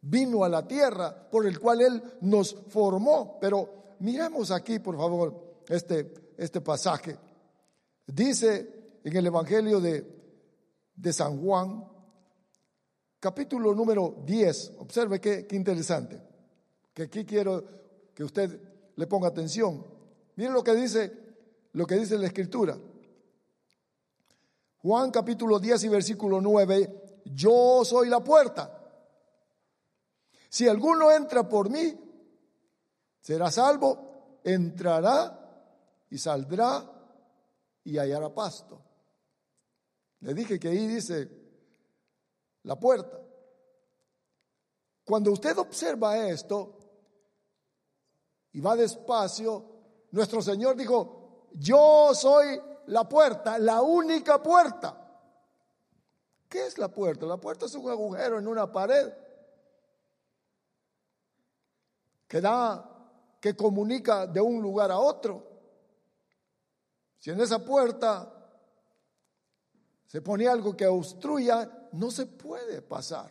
vino 0.00 0.44
a 0.44 0.48
la 0.48 0.66
tierra, 0.66 1.28
por 1.30 1.46
el 1.46 1.60
cual 1.60 1.80
Él 1.82 2.02
nos 2.22 2.56
formó. 2.68 3.38
Pero 3.40 3.96
miremos 4.00 4.50
aquí, 4.50 4.78
por 4.78 4.96
favor, 4.96 5.62
este, 5.68 6.12
este 6.36 6.60
pasaje. 6.60 7.16
Dice 8.06 8.98
en 9.04 9.16
el 9.16 9.26
Evangelio 9.26 9.80
de, 9.80 10.04
de 10.94 11.12
San 11.12 11.40
Juan, 11.40 11.86
capítulo 13.20 13.74
número 13.74 14.16
10, 14.24 14.72
observe 14.78 15.20
qué, 15.20 15.46
qué 15.46 15.54
interesante 15.54 16.31
que 16.94 17.04
aquí 17.04 17.24
quiero 17.24 17.64
que 18.14 18.24
usted 18.24 18.60
le 18.96 19.06
ponga 19.06 19.28
atención. 19.28 19.86
Miren 20.36 20.52
lo 20.52 20.62
que 20.62 20.74
dice, 20.74 21.12
lo 21.72 21.86
que 21.86 21.96
dice 21.96 22.18
la 22.18 22.26
escritura. 22.26 22.78
Juan 24.78 25.10
capítulo 25.10 25.58
10 25.58 25.84
y 25.84 25.88
versículo 25.88 26.40
9, 26.40 27.22
yo 27.26 27.84
soy 27.84 28.08
la 28.08 28.22
puerta. 28.22 28.78
Si 30.48 30.68
alguno 30.68 31.10
entra 31.10 31.48
por 31.48 31.70
mí, 31.70 31.98
será 33.20 33.50
salvo, 33.50 34.40
entrará 34.44 35.38
y 36.10 36.18
saldrá 36.18 36.90
y 37.84 37.96
hallará 37.96 38.34
pasto. 38.34 38.82
Le 40.20 40.34
dije 40.34 40.58
que 40.58 40.68
ahí 40.68 40.86
dice 40.86 41.30
la 42.64 42.78
puerta. 42.78 43.18
Cuando 45.04 45.32
usted 45.32 45.56
observa 45.58 46.28
esto 46.28 46.78
y 48.52 48.60
va 48.60 48.76
despacio, 48.76 49.64
nuestro 50.10 50.42
Señor 50.42 50.76
dijo, 50.76 51.48
yo 51.54 52.10
soy 52.14 52.60
la 52.86 53.08
puerta, 53.08 53.58
la 53.58 53.82
única 53.82 54.42
puerta. 54.42 54.98
¿Qué 56.48 56.66
es 56.66 56.76
la 56.76 56.88
puerta? 56.88 57.24
La 57.24 57.38
puerta 57.38 57.66
es 57.66 57.74
un 57.74 57.90
agujero 57.90 58.38
en 58.38 58.46
una 58.46 58.70
pared 58.70 59.12
que 62.28 62.40
da, 62.40 62.88
que 63.40 63.56
comunica 63.56 64.26
de 64.26 64.40
un 64.40 64.60
lugar 64.60 64.90
a 64.90 64.98
otro. 64.98 65.48
Si 67.18 67.30
en 67.30 67.40
esa 67.40 67.64
puerta 67.64 68.30
se 70.06 70.20
pone 70.20 70.46
algo 70.46 70.76
que 70.76 70.86
obstruya, 70.86 71.88
no 71.92 72.10
se 72.10 72.26
puede 72.26 72.82
pasar. 72.82 73.30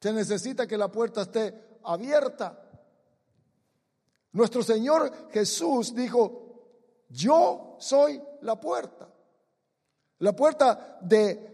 Se 0.00 0.12
necesita 0.12 0.66
que 0.66 0.76
la 0.76 0.90
puerta 0.90 1.22
esté 1.22 1.78
abierta. 1.84 2.69
Nuestro 4.32 4.62
Señor 4.62 5.30
Jesús 5.30 5.94
dijo, 5.94 6.50
yo 7.08 7.76
soy 7.78 8.22
la 8.42 8.60
puerta. 8.60 9.08
La 10.18 10.34
puerta 10.36 10.98
de 11.00 11.50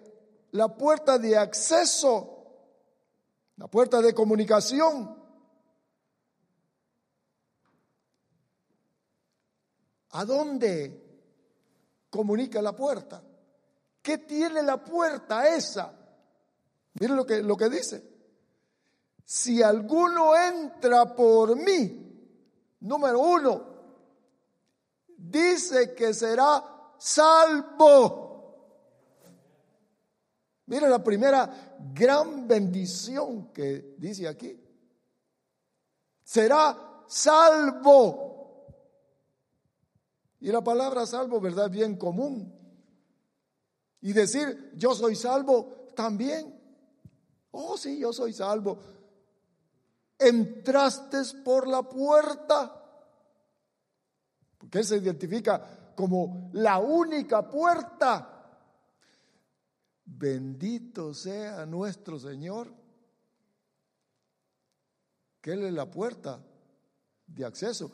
la 0.53 0.69
puerta 0.69 1.19
de 1.19 1.37
acceso, 1.37 2.37
la 3.57 3.69
puerta 3.69 4.01
de 4.01 4.15
comunicación. 4.15 5.17
¿A 10.11 10.25
dónde 10.25 11.29
comunica 12.11 12.63
la 12.63 12.75
puerta? 12.75 13.23
¿Qué 14.03 14.19
tiene 14.19 14.63
la 14.63 14.83
puerta 14.83 15.49
esa? 15.49 15.93
Miren 16.95 17.17
lo 17.17 17.27
que, 17.27 17.43
lo 17.43 17.57
que 17.57 17.69
dice. 17.69 18.03
Si 19.25 19.63
alguno 19.63 20.37
entra 20.37 21.15
por 21.15 21.57
mí, 21.57 22.06
número 22.87 23.19
uno, 23.19 23.67
dice 25.17 25.95
que 25.95 26.15
será 26.15 26.63
salvo. 26.99 28.27
Miren 30.67 30.91
la 30.91 31.03
primera 31.03 31.77
gran 31.93 32.49
bendición 32.49 33.53
que 33.53 33.95
dice 33.99 34.27
aquí. 34.27 34.61
Será 36.25 37.05
salvo. 37.07 38.27
Y 40.41 40.51
la 40.51 40.63
palabra 40.63 41.07
salvo, 41.07 41.41
¿verdad? 41.41 41.71
Bien 41.71 41.97
común. 41.97 42.53
Y 44.01 44.13
decir, 44.13 44.73
yo 44.75 44.95
soy 44.95 45.15
salvo 45.15 45.87
también. 45.95 46.55
Oh, 47.53 47.77
sí, 47.77 47.99
yo 47.99 48.13
soy 48.13 48.33
salvo. 48.33 48.79
Entraste 50.19 51.19
por 51.45 51.67
la 51.67 51.83
puerta. 51.83 52.76
Porque 54.67 54.79
él 54.79 54.85
se 54.85 54.97
identifica 54.97 55.95
como 55.95 56.51
la 56.55 56.81
única 56.81 57.49
puerta. 57.49 58.33
Bendito 60.05 61.15
sea 61.15 61.65
nuestro 61.67 62.19
Señor, 62.19 62.75
que 65.41 65.53
Él 65.53 65.67
es 65.67 65.73
la 65.73 65.89
puerta 65.89 66.45
de 67.29 67.45
acceso. 67.45 67.93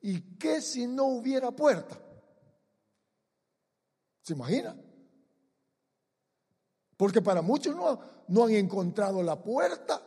¿Y 0.00 0.36
qué 0.36 0.60
si 0.60 0.86
no 0.86 1.06
hubiera 1.06 1.50
puerta? 1.50 1.98
¿Se 4.22 4.34
imagina? 4.34 4.76
Porque 6.96 7.20
para 7.20 7.42
muchos 7.42 7.74
no, 7.74 7.98
no 8.28 8.44
han 8.44 8.52
encontrado 8.52 9.24
la 9.24 9.42
puerta. 9.42 10.00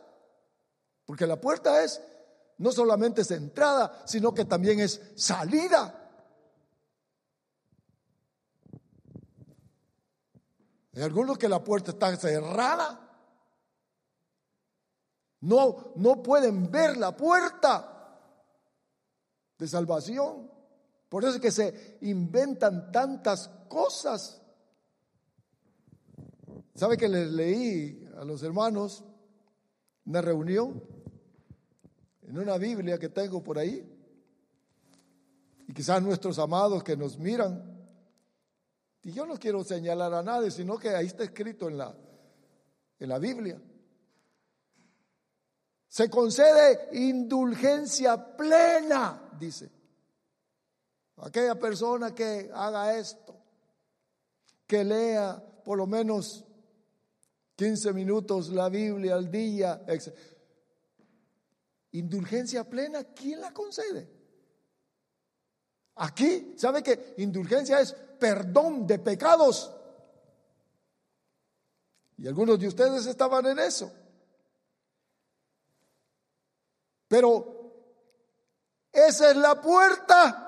Porque 1.04 1.26
la 1.26 1.38
puerta 1.38 1.84
es 1.84 2.00
no 2.56 2.72
solamente 2.72 3.20
es 3.20 3.30
entrada, 3.32 4.02
sino 4.06 4.32
que 4.32 4.46
también 4.46 4.80
es 4.80 5.02
salida. 5.14 5.95
Hay 10.96 11.02
algunos 11.02 11.36
que 11.36 11.46
la 11.46 11.62
puerta 11.62 11.90
está 11.90 12.16
cerrada. 12.16 12.98
No, 15.40 15.92
no 15.96 16.22
pueden 16.22 16.70
ver 16.70 16.96
la 16.96 17.14
puerta 17.14 18.18
de 19.58 19.68
salvación. 19.68 20.50
Por 21.10 21.22
eso 21.22 21.34
es 21.34 21.40
que 21.42 21.50
se 21.50 21.98
inventan 22.00 22.90
tantas 22.90 23.48
cosas. 23.68 24.40
¿Sabe 26.74 26.96
que 26.96 27.10
les 27.10 27.30
leí 27.30 28.08
a 28.16 28.24
los 28.24 28.42
hermanos 28.42 29.04
una 30.06 30.22
reunión 30.22 30.82
en 32.22 32.38
una 32.38 32.56
Biblia 32.56 32.98
que 32.98 33.10
tengo 33.10 33.44
por 33.44 33.58
ahí? 33.58 33.86
Y 35.68 35.74
quizás 35.74 36.02
nuestros 36.02 36.38
amados 36.38 36.82
que 36.82 36.96
nos 36.96 37.18
miran. 37.18 37.75
Y 39.06 39.12
yo 39.12 39.24
no 39.24 39.38
quiero 39.38 39.62
señalar 39.62 40.12
a 40.14 40.20
nadie, 40.20 40.50
sino 40.50 40.76
que 40.76 40.88
ahí 40.88 41.06
está 41.06 41.22
escrito 41.22 41.68
en 41.68 41.78
la, 41.78 41.96
en 42.98 43.08
la 43.08 43.20
Biblia. 43.20 43.56
Se 45.86 46.10
concede 46.10 46.88
indulgencia 46.90 48.36
plena 48.36 49.30
dice. 49.38 49.70
Aquella 51.18 51.54
persona 51.54 52.12
que 52.12 52.50
haga 52.52 52.98
esto, 52.98 53.40
que 54.66 54.82
lea 54.82 55.40
por 55.64 55.78
lo 55.78 55.86
menos 55.86 56.44
15 57.54 57.92
minutos 57.92 58.48
la 58.48 58.68
Biblia 58.68 59.14
al 59.14 59.30
día, 59.30 59.86
indulgencia 61.92 62.68
plena, 62.68 63.04
¿quién 63.04 63.40
la 63.40 63.52
concede? 63.52 64.10
Aquí, 65.94 66.54
¿sabe 66.56 66.82
que 66.82 67.14
indulgencia 67.18 67.80
es 67.80 67.94
perdón 68.18 68.86
de 68.86 68.98
pecados? 68.98 69.72
Y 72.18 72.26
algunos 72.26 72.58
de 72.58 72.68
ustedes 72.68 73.06
estaban 73.06 73.46
en 73.46 73.58
eso. 73.58 73.92
Pero 77.08 77.56
esa 78.92 79.30
es 79.30 79.36
la 79.36 79.60
puerta. 79.60 80.42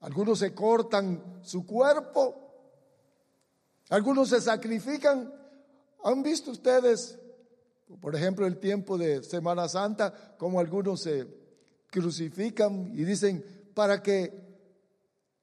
Algunos 0.00 0.38
se 0.38 0.54
cortan 0.54 1.40
su 1.42 1.66
cuerpo. 1.66 2.46
Algunos 3.88 4.28
se 4.28 4.40
sacrifican. 4.40 5.32
¿Han 6.04 6.22
visto 6.22 6.52
ustedes, 6.52 7.18
por 8.00 8.14
ejemplo, 8.14 8.46
el 8.46 8.58
tiempo 8.58 8.96
de 8.96 9.24
Semana 9.24 9.68
Santa, 9.68 10.36
como 10.38 10.60
algunos 10.60 11.02
se 11.02 11.26
crucifican 11.90 12.92
y 12.94 13.04
dicen, 13.04 13.55
para 13.76 14.02
que 14.02 14.32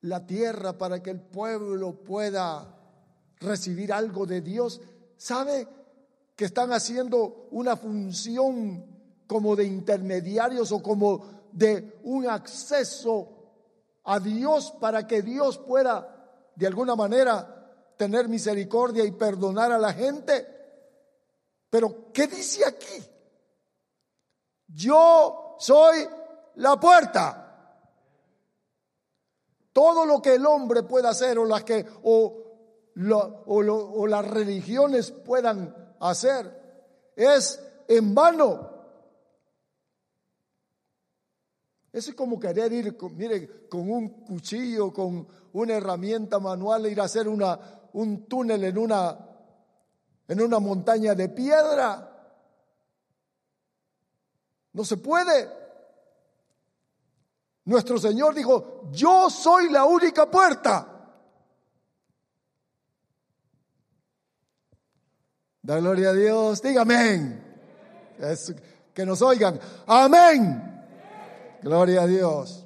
la 0.01 0.25
tierra, 0.25 0.75
para 0.75 1.03
que 1.03 1.11
el 1.11 1.21
pueblo 1.21 2.03
pueda 2.03 2.75
recibir 3.39 3.93
algo 3.93 4.25
de 4.25 4.41
Dios, 4.41 4.81
¿sabe 5.15 5.67
que 6.35 6.45
están 6.45 6.73
haciendo 6.73 7.47
una 7.51 7.77
función 7.77 8.87
como 9.27 9.55
de 9.55 9.65
intermediarios 9.65 10.71
o 10.71 10.81
como 10.81 11.49
de 11.51 11.99
un 12.05 12.27
acceso 12.27 13.29
a 14.05 14.19
Dios 14.19 14.73
para 14.81 15.05
que 15.05 15.21
Dios 15.21 15.59
pueda 15.59 16.51
de 16.55 16.65
alguna 16.65 16.95
manera 16.95 17.93
tener 17.95 18.27
misericordia 18.27 19.05
y 19.05 19.11
perdonar 19.11 19.71
a 19.71 19.77
la 19.77 19.93
gente. 19.93 20.47
Pero, 21.69 22.11
¿qué 22.11 22.25
dice 22.25 22.65
aquí? 22.65 23.03
Yo 24.69 25.55
soy 25.59 26.07
la 26.55 26.79
puerta. 26.79 27.42
Todo 29.73 30.05
lo 30.05 30.21
que 30.21 30.35
el 30.35 30.45
hombre 30.45 30.83
pueda 30.83 31.09
hacer 31.09 31.37
o 31.39 31.45
las 31.45 31.63
que 31.63 31.85
o, 32.03 32.37
o 33.45 34.07
las 34.07 34.27
religiones 34.27 35.11
puedan 35.11 35.95
hacer 35.99 36.63
es 37.15 37.59
en 37.87 38.13
vano. 38.13 38.71
Eso 41.91 42.09
es 42.09 42.15
como 42.15 42.39
querer 42.39 42.73
ir, 42.73 42.97
con, 42.97 43.15
mire, 43.15 43.67
con 43.69 43.89
un 43.89 44.25
cuchillo, 44.25 44.91
con 44.91 45.27
una 45.53 45.75
herramienta 45.75 46.39
manual, 46.39 46.87
ir 46.87 46.99
a 46.99 47.03
hacer 47.03 47.27
una, 47.27 47.59
un 47.93 48.25
túnel 48.25 48.63
en 48.63 48.77
una, 48.79 49.17
en 50.27 50.41
una 50.41 50.59
montaña 50.59 51.13
de 51.13 51.29
piedra. 51.29 52.09
No 54.73 54.83
se 54.83 54.97
puede. 54.97 55.62
Nuestro 57.65 57.97
Señor 57.97 58.35
dijo, 58.35 58.89
yo 58.91 59.29
soy 59.29 59.69
la 59.69 59.85
única 59.85 60.29
puerta. 60.29 60.93
Da 65.61 65.79
gloria 65.79 66.09
a 66.09 66.13
Dios. 66.13 66.61
Diga 66.61 66.81
amén. 66.81 67.41
que 68.93 69.05
nos 69.05 69.21
oigan. 69.21 69.59
Amén. 69.87 70.85
Gloria 71.61 72.01
a 72.01 72.07
Dios. 72.07 72.65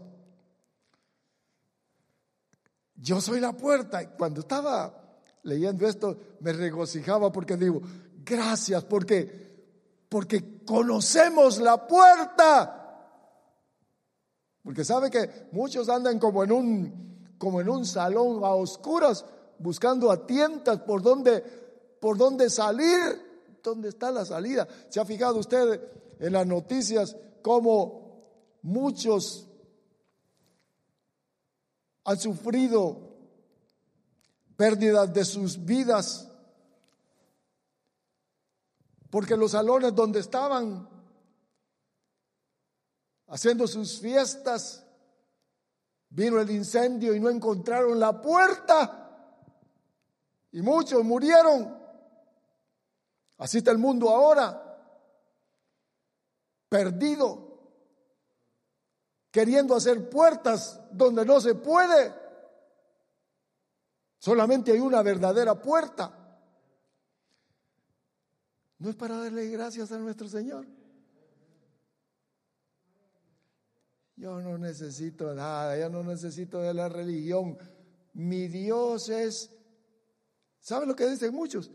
Yo 2.95 3.21
soy 3.21 3.39
la 3.39 3.53
puerta. 3.53 4.09
Cuando 4.09 4.41
estaba 4.41 4.91
leyendo 5.43 5.87
esto, 5.87 6.17
me 6.39 6.51
regocijaba 6.51 7.31
porque 7.31 7.55
digo, 7.55 7.81
gracias, 8.25 8.83
porque, 8.83 9.63
porque 10.09 10.63
conocemos 10.65 11.59
la 11.59 11.87
puerta. 11.87 12.86
Porque 14.67 14.83
sabe 14.83 15.09
que 15.09 15.47
muchos 15.53 15.87
andan 15.87 16.19
como 16.19 16.43
en 16.43 16.51
un, 16.51 17.35
como 17.37 17.61
en 17.61 17.69
un 17.69 17.85
salón 17.85 18.43
a 18.43 18.49
oscuras, 18.49 19.23
buscando 19.59 20.11
a 20.11 20.27
tientas 20.27 20.81
por 20.81 21.01
donde, 21.01 21.39
por 22.01 22.17
donde 22.17 22.49
salir. 22.49 22.99
¿Dónde 23.63 23.87
está 23.87 24.11
la 24.11 24.25
salida? 24.25 24.67
¿Se 24.89 24.99
ha 24.99 25.05
fijado 25.05 25.37
usted 25.37 25.81
en 26.19 26.33
las 26.33 26.45
noticias 26.45 27.15
cómo 27.41 28.59
muchos 28.61 29.47
han 32.03 32.19
sufrido 32.19 33.15
pérdidas 34.57 35.13
de 35.13 35.23
sus 35.23 35.63
vidas? 35.63 36.29
Porque 39.09 39.37
los 39.37 39.51
salones 39.51 39.95
donde 39.95 40.19
estaban 40.19 40.96
haciendo 43.27 43.67
sus 43.67 43.99
fiestas, 43.99 44.83
vino 46.09 46.39
el 46.39 46.49
incendio 46.49 47.13
y 47.13 47.19
no 47.19 47.29
encontraron 47.29 47.99
la 47.99 48.21
puerta. 48.21 49.03
Y 50.51 50.61
muchos 50.61 51.03
murieron. 51.03 51.77
Así 53.37 53.59
está 53.59 53.71
el 53.71 53.77
mundo 53.77 54.09
ahora, 54.09 54.79
perdido, 56.69 57.59
queriendo 59.29 59.75
hacer 59.75 60.09
puertas 60.09 60.81
donde 60.91 61.23
no 61.23 61.39
se 61.39 61.53
puede. 61.53 62.13
Solamente 64.17 64.71
hay 64.71 64.79
una 64.79 65.03
verdadera 65.03 65.53
puerta. 65.61 66.13
No 68.79 68.89
es 68.89 68.95
para 68.95 69.17
darle 69.17 69.47
gracias 69.49 69.91
a 69.91 69.99
nuestro 69.99 70.27
Señor. 70.27 70.65
Yo 74.17 74.41
no 74.41 74.57
necesito 74.57 75.33
nada, 75.35 75.77
yo 75.77 75.89
no 75.89 76.03
necesito 76.03 76.59
de 76.59 76.73
la 76.73 76.89
religión. 76.89 77.55
Mi 78.13 78.47
Dios 78.47 79.09
es, 79.09 79.51
¿saben 80.59 80.89
lo 80.89 80.95
que 80.95 81.07
dicen 81.07 81.33
muchos? 81.35 81.71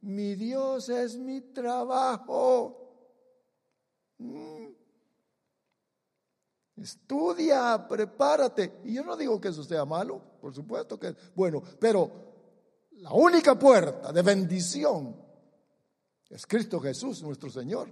Mi 0.00 0.34
Dios 0.34 0.88
es 0.88 1.16
mi 1.16 1.40
trabajo. 1.40 2.84
Mm. 4.18 4.66
Estudia, 6.76 7.86
prepárate. 7.88 8.80
Y 8.84 8.94
yo 8.94 9.04
no 9.04 9.16
digo 9.16 9.40
que 9.40 9.48
eso 9.48 9.62
sea 9.62 9.84
malo, 9.84 10.20
por 10.40 10.52
supuesto 10.52 10.98
que 10.98 11.08
es 11.08 11.16
bueno, 11.36 11.62
pero 11.78 12.10
la 12.90 13.12
única 13.12 13.56
puerta 13.56 14.12
de 14.12 14.22
bendición 14.22 15.16
es 16.28 16.44
Cristo 16.44 16.80
Jesús, 16.80 17.22
nuestro 17.22 17.48
Señor. 17.48 17.88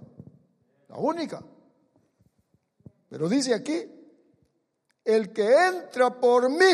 La 0.89 0.97
única. 0.97 1.41
Pero 3.13 3.29
dice 3.29 3.53
aquí, 3.53 3.79
el 5.05 5.31
que 5.31 5.67
entra 5.67 6.19
por 6.19 6.49
mí, 6.49 6.65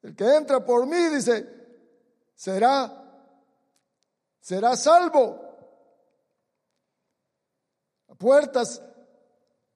el 0.00 0.16
que 0.16 0.36
entra 0.36 0.64
por 0.64 0.86
mí, 0.86 0.96
dice, 1.14 1.46
será, 2.34 3.36
será 4.40 4.74
salvo. 4.74 5.38
Puertas, 8.16 8.82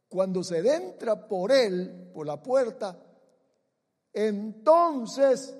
cuando 0.09 0.43
se 0.43 0.61
entra 0.61 1.29
por 1.29 1.53
él, 1.53 2.13
por 2.15 2.27
la 2.27 2.43
puerta, 2.43 2.99
entonces 4.11 5.55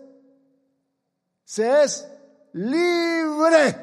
se 1.45 1.83
es 1.83 2.09
libre. 2.55 3.77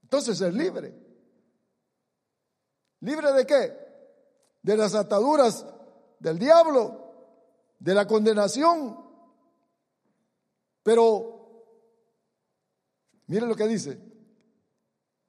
Entonces 0.00 0.40
es 0.40 0.54
libre. 0.54 0.97
¿Libre 3.00 3.32
de 3.32 3.46
qué? 3.46 3.78
De 4.62 4.76
las 4.76 4.94
ataduras 4.94 5.64
del 6.18 6.38
diablo, 6.38 7.08
de 7.78 7.94
la 7.94 8.06
condenación. 8.06 8.98
Pero, 10.82 11.64
mire 13.26 13.46
lo 13.46 13.54
que 13.54 13.68
dice, 13.68 14.00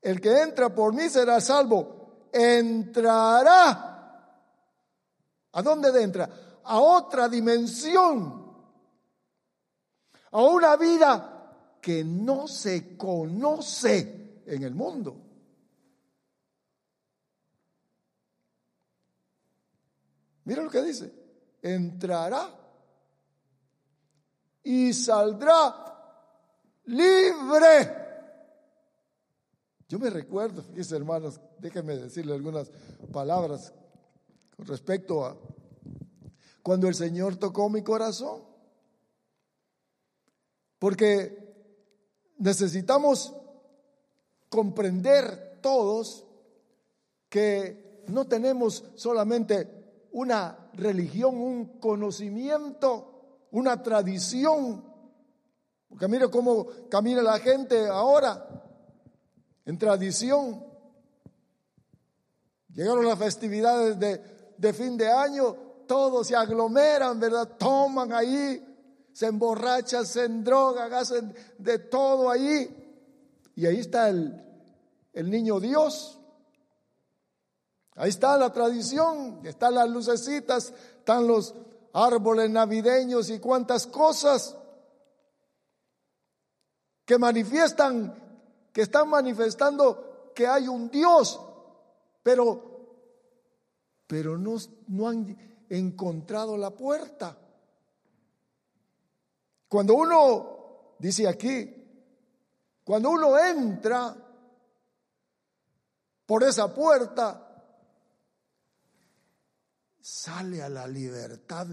el 0.02 0.20
que 0.20 0.42
entra 0.42 0.74
por 0.74 0.94
mí 0.94 1.10
será 1.10 1.40
salvo, 1.42 2.30
entrará. 2.32 3.86
¿A 5.52 5.62
dónde 5.62 6.02
entra? 6.02 6.30
A 6.64 6.80
otra 6.80 7.28
dimensión, 7.28 8.56
a 10.32 10.42
una 10.42 10.76
vida 10.76 11.78
que 11.82 12.04
no 12.04 12.48
se 12.48 12.98
conoce 12.98 14.44
en 14.46 14.64
el 14.64 14.76
mundo. 14.76 15.29
Mira 20.50 20.64
lo 20.64 20.72
que 20.72 20.82
dice. 20.82 21.14
Entrará 21.62 22.50
y 24.64 24.92
saldrá 24.94 25.76
libre. 26.86 27.96
Yo 29.88 30.00
me 30.00 30.10
recuerdo, 30.10 30.64
fíjense 30.64 30.96
hermanos, 30.96 31.40
déjenme 31.60 31.98
decirle 31.98 32.34
algunas 32.34 32.72
palabras 33.14 33.72
con 34.58 34.66
respecto 34.66 35.24
a 35.24 35.38
cuando 36.64 36.88
el 36.88 36.96
Señor 36.96 37.36
tocó 37.36 37.70
mi 37.70 37.84
corazón. 37.84 38.42
Porque 40.80 41.54
necesitamos 42.40 43.36
comprender 44.50 45.60
todos 45.62 46.26
que 47.30 48.04
no 48.08 48.26
tenemos 48.26 48.84
solamente 48.96 49.79
una 50.12 50.70
religión, 50.74 51.38
un 51.38 51.80
conocimiento, 51.80 53.48
una 53.52 53.82
tradición. 53.82 54.84
Porque 55.88 56.08
mire 56.08 56.30
cómo 56.30 56.68
camina 56.90 57.22
la 57.22 57.40
gente 57.40 57.88
ahora, 57.88 58.48
en 59.66 59.78
tradición. 59.78 60.64
Llegaron 62.74 63.06
las 63.06 63.18
festividades 63.18 64.00
de, 64.00 64.74
fin 64.74 64.96
de 64.98 65.12
año, 65.12 65.56
todos 65.88 66.28
se 66.28 66.36
aglomeran, 66.36 67.20
¿verdad? 67.20 67.58
Toman 67.58 68.14
ahí, 68.14 68.64
se 69.12 69.26
emborrachan, 69.26 70.06
se 70.06 70.26
endrogan, 70.26 70.94
hacen 70.94 71.34
de 71.58 71.80
todo 71.80 72.30
ahí. 72.30 72.76
Y 73.56 73.66
ahí 73.66 73.80
está 73.80 74.10
el 74.10 75.30
niño 75.30 75.60
Dios 75.60 76.19
Ahí 78.00 78.12
está 78.12 78.38
la 78.38 78.50
tradición, 78.54 79.42
están 79.44 79.76
las 79.76 79.90
lucecitas, 79.90 80.74
están 81.00 81.28
los 81.28 81.54
árboles 81.92 82.50
navideños 82.50 83.30
y 83.30 83.40
cuantas 83.40 83.88
cosas 83.88 84.56
que 87.04 87.18
manifiestan, 87.18 88.16
que 88.72 88.84
están 88.84 89.10
manifestando 89.10 90.32
que 90.34 90.48
hay 90.48 90.70
un 90.70 90.90
Dios, 90.90 91.42
pero, 92.24 93.18
pero 94.08 94.38
no, 94.38 94.56
no 94.88 95.10
han 95.10 95.66
encontrado 95.68 96.56
la 96.56 96.70
puerta. 96.70 97.38
Cuando 99.68 99.96
uno, 99.96 100.96
dice 101.00 101.28
aquí, 101.28 101.76
cuando 102.86 103.10
uno 103.10 103.38
entra 103.38 104.16
por 106.26 106.44
esa 106.44 106.74
puerta, 106.74 107.48
sale 110.02 110.62
a 110.62 110.70
la 110.70 110.88
libertad 110.88 111.68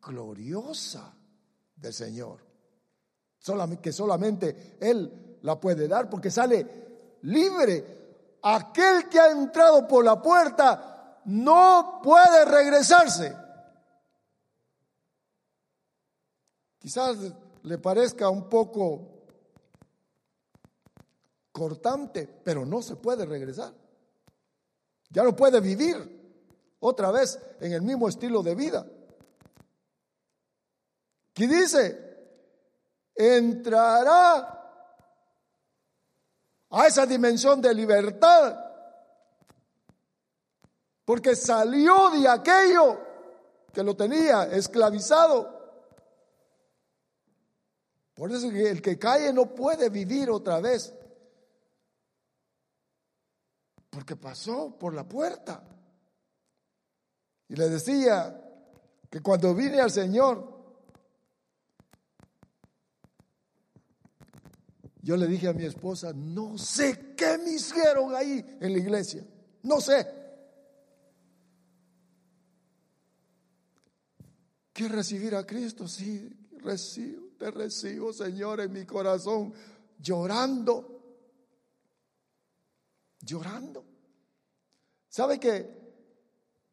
gloriosa 0.00 1.14
del 1.74 1.92
Señor. 1.92 2.44
que 3.80 3.92
solamente 3.92 4.76
Él 4.80 5.38
la 5.42 5.58
puede 5.60 5.86
dar 5.88 6.10
porque 6.10 6.30
sale 6.30 7.18
libre. 7.22 8.38
Aquel 8.42 9.08
que 9.08 9.18
ha 9.18 9.30
entrado 9.30 9.86
por 9.88 10.04
la 10.04 10.20
puerta 10.20 11.20
no 11.26 12.00
puede 12.02 12.44
regresarse. 12.44 13.36
Quizás 16.78 17.16
le 17.62 17.78
parezca 17.78 18.28
un 18.30 18.48
poco 18.48 19.24
cortante, 21.50 22.28
pero 22.44 22.64
no 22.64 22.82
se 22.82 22.96
puede 22.96 23.24
regresar. 23.26 23.72
Ya 25.10 25.24
no 25.24 25.34
puede 25.34 25.60
vivir 25.60 26.15
otra 26.86 27.10
vez 27.10 27.38
en 27.60 27.72
el 27.72 27.82
mismo 27.82 28.08
estilo 28.08 28.42
de 28.42 28.54
vida. 28.54 28.86
¿Qué 31.34 31.46
dice? 31.46 32.06
Entrará 33.14 34.56
a 36.70 36.86
esa 36.86 37.06
dimensión 37.06 37.60
de 37.60 37.74
libertad, 37.74 38.58
porque 41.04 41.36
salió 41.36 42.10
de 42.10 42.28
aquello 42.28 43.00
que 43.72 43.82
lo 43.82 43.96
tenía 43.96 44.44
esclavizado. 44.44 45.54
Por 48.14 48.32
eso 48.32 48.48
el 48.48 48.80
que 48.80 48.98
cae 48.98 49.32
no 49.32 49.54
puede 49.54 49.90
vivir 49.90 50.30
otra 50.30 50.60
vez, 50.60 50.94
porque 53.90 54.16
pasó 54.16 54.76
por 54.78 54.94
la 54.94 55.04
puerta. 55.04 55.75
Y 57.48 57.56
le 57.56 57.68
decía 57.68 58.40
que 59.10 59.20
cuando 59.20 59.54
vine 59.54 59.80
al 59.80 59.90
Señor, 59.90 60.56
Yo 65.06 65.16
le 65.16 65.28
dije 65.28 65.46
a 65.46 65.52
mi 65.52 65.64
esposa, 65.64 66.12
no 66.12 66.58
sé 66.58 67.14
qué 67.16 67.38
me 67.38 67.52
hicieron 67.52 68.12
ahí 68.12 68.44
en 68.60 68.72
la 68.72 68.78
iglesia. 68.80 69.24
No 69.62 69.80
sé. 69.80 70.04
¿Quieres 74.72 74.96
recibir 74.96 75.36
a 75.36 75.46
Cristo? 75.46 75.86
Sí, 75.86 76.28
recibo, 76.58 77.28
te 77.38 77.52
recibo, 77.52 78.12
Señor, 78.12 78.62
en 78.62 78.72
mi 78.72 78.84
corazón, 78.84 79.54
llorando. 79.96 81.00
Llorando. 83.20 83.84
¿Sabe 85.08 85.38
que, 85.38 85.85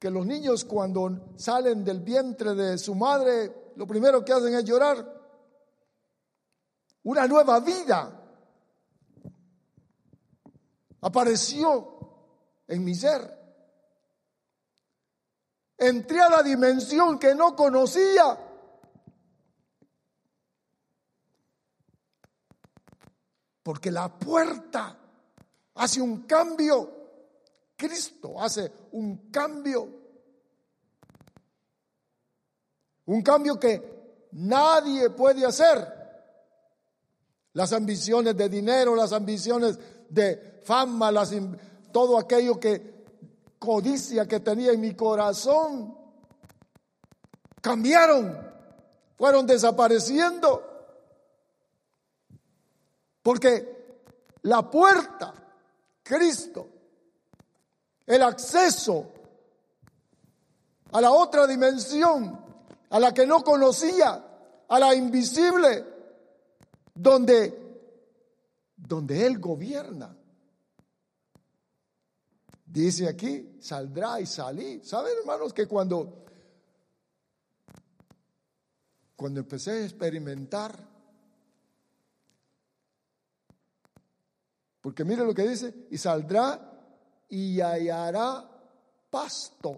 que 0.04 0.12
los 0.12 0.26
niños 0.26 0.66
cuando 0.66 1.34
salen 1.38 1.82
del 1.86 2.02
vientre 2.02 2.54
de 2.56 2.78
su 2.78 2.94
madre, 2.94 3.72
lo 3.78 3.88
primero 3.88 4.26
que 4.26 4.34
hacen 4.34 4.54
es 4.54 4.66
llorar? 4.66 4.98
Una 7.04 7.26
nueva 7.26 7.62
vida 7.62 8.22
apareció 11.00 12.60
en 12.68 12.84
mi 12.84 12.94
ser. 12.96 13.22
Entré 15.78 16.20
a 16.22 16.30
la 16.32 16.44
dimensión 16.44 17.18
que 17.18 17.34
no 17.34 17.56
conocía. 17.56 18.38
Porque 23.64 23.90
la 23.90 24.20
puerta 24.20 24.98
hace 25.76 26.02
un 26.02 26.24
cambio. 26.24 27.03
Cristo 27.84 28.40
hace 28.40 28.72
un 28.94 29.30
cambio. 29.30 29.90
Un 33.08 33.22
cambio 33.22 33.60
que 33.60 34.28
nadie 34.32 35.10
puede 35.10 35.46
hacer. 35.46 35.86
Las 37.52 37.74
ambiciones 37.74 38.38
de 38.38 38.48
dinero, 38.48 38.96
las 38.96 39.12
ambiciones 39.12 39.78
de 40.08 40.62
fama, 40.64 41.12
las, 41.12 41.34
todo 41.92 42.18
aquello 42.18 42.58
que 42.58 43.04
codicia 43.60 44.26
que 44.30 44.40
tenía 44.40 44.72
en 44.72 44.80
mi 44.80 44.96
corazón, 44.96 45.98
cambiaron, 47.60 48.50
fueron 49.18 49.46
desapareciendo. 49.46 50.70
Porque 53.22 54.00
la 54.44 54.72
puerta, 54.72 55.34
Cristo, 56.02 56.73
el 58.06 58.22
acceso 58.22 59.12
a 60.92 61.02
la 61.02 61.12
otra 61.12 61.48
dimensión, 61.48 62.40
a 62.90 63.00
la 63.00 63.14
que 63.14 63.26
no 63.26 63.44
conocía, 63.44 64.24
a 64.68 64.80
la 64.80 64.94
invisible, 64.94 65.86
donde 66.94 67.64
donde 68.88 69.26
Él 69.26 69.40
gobierna. 69.40 70.16
Dice 72.66 73.08
aquí, 73.08 73.58
saldrá 73.60 74.20
y 74.20 74.26
salí. 74.26 74.84
¿Saben, 74.84 75.14
hermanos, 75.20 75.54
que 75.54 75.68
cuando, 75.68 76.26
cuando 79.16 79.40
empecé 79.40 79.72
a 79.72 79.84
experimentar, 79.84 80.76
porque 84.82 85.04
mire 85.04 85.24
lo 85.24 85.34
que 85.34 85.48
dice, 85.48 85.88
y 85.92 85.98
saldrá 85.98 86.73
y 87.34 87.60
hallará 87.60 88.48
pasto. 89.10 89.76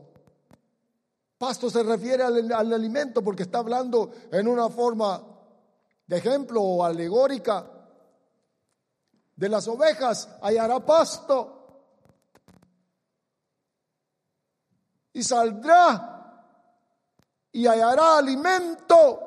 Pasto 1.37 1.69
se 1.69 1.83
refiere 1.83 2.21
al, 2.21 2.51
al 2.51 2.73
alimento 2.73 3.23
porque 3.23 3.43
está 3.43 3.59
hablando 3.59 4.11
en 4.29 4.45
una 4.49 4.69
forma 4.69 5.23
de 6.05 6.17
ejemplo 6.17 6.61
o 6.61 6.83
alegórica 6.83 7.65
de 9.37 9.47
las 9.47 9.69
ovejas 9.69 10.27
hallará 10.41 10.81
pasto. 10.85 11.51
Y 15.13 15.23
saldrá 15.23 16.43
y 17.53 17.67
hallará 17.67 18.17
alimento. 18.17 19.21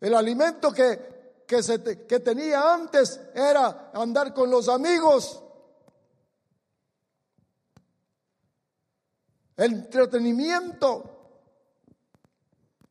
El 0.00 0.14
alimento 0.14 0.70
que, 0.70 1.19
que, 1.50 1.64
se, 1.64 1.82
que 2.06 2.20
tenía 2.20 2.72
antes 2.72 3.20
era 3.34 3.90
andar 3.92 4.32
con 4.32 4.48
los 4.48 4.68
amigos. 4.68 5.42
Entretenimiento. 9.56 11.42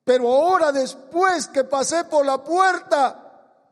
Pero 0.03 0.27
ahora 0.27 0.73
después 0.73 1.47
que 1.47 1.63
pasé 1.63 2.03
por 2.03 2.25
la 2.25 2.43
puerta, 2.43 3.63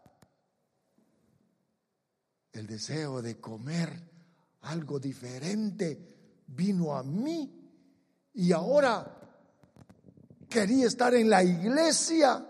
el 2.54 2.66
deseo 2.66 3.22
de 3.22 3.42
comer 3.42 3.92
algo 4.62 5.02
diferente 5.02 6.44
vino 6.48 6.96
a 6.96 7.04
mí 7.04 7.54
y 8.36 8.54
ahora 8.54 9.20
quería 10.50 10.88
estar 10.88 11.14
en 11.14 11.30
la 11.30 11.44
iglesia. 11.44 12.47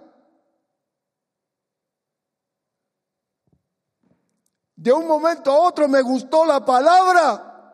De 4.78 4.94
un 4.94 5.08
momento 5.08 5.52
a 5.52 5.60
otro 5.68 5.88
me 5.88 6.04
gustó 6.04 6.46
la 6.46 6.63
palabra 6.63 7.74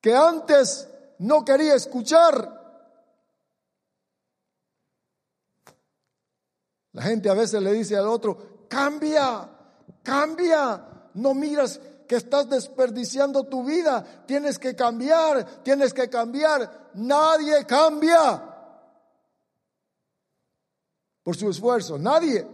que 0.00 0.14
antes 0.14 0.88
no 1.18 1.44
quería 1.44 1.74
escuchar. 1.74 2.58
La 6.92 7.02
gente 7.02 7.28
a 7.28 7.34
veces 7.34 7.60
le 7.60 7.72
dice 7.72 7.96
al 7.96 8.06
otro, 8.06 8.66
cambia, 8.68 9.48
cambia, 10.04 11.10
no 11.14 11.34
miras 11.34 11.80
que 12.06 12.16
estás 12.16 12.48
desperdiciando 12.48 13.44
tu 13.44 13.64
vida. 13.64 14.24
Tienes 14.26 14.60
que 14.60 14.76
cambiar, 14.76 15.62
tienes 15.64 15.92
que 15.92 16.08
cambiar. 16.08 16.90
Nadie 16.94 17.66
cambia 17.66 18.44
por 21.24 21.36
su 21.36 21.50
esfuerzo. 21.50 21.98
Nadie. 21.98 22.46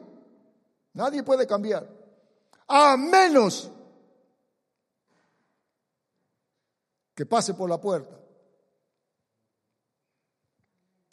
Nadie 0.95 1.23
puede 1.23 1.47
cambiar. 1.47 1.96
A 2.69 2.97
menos 2.97 3.71
que 7.15 7.25
pase 7.25 7.55
por 7.55 7.69
la 7.69 7.81
puerta. 7.81 8.19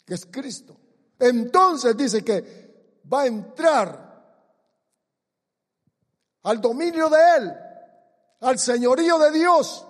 Que 0.04 0.14
es 0.14 0.26
Cristo. 0.26 0.76
Entonces 1.18 1.96
dice 1.96 2.22
que 2.22 3.00
va 3.12 3.22
a 3.22 3.26
entrar 3.26 4.04
al 6.42 6.60
dominio 6.60 7.08
de 7.08 7.18
Él, 7.38 7.54
al 8.40 8.58
señorío 8.58 9.18
de 9.18 9.30
Dios. 9.32 9.86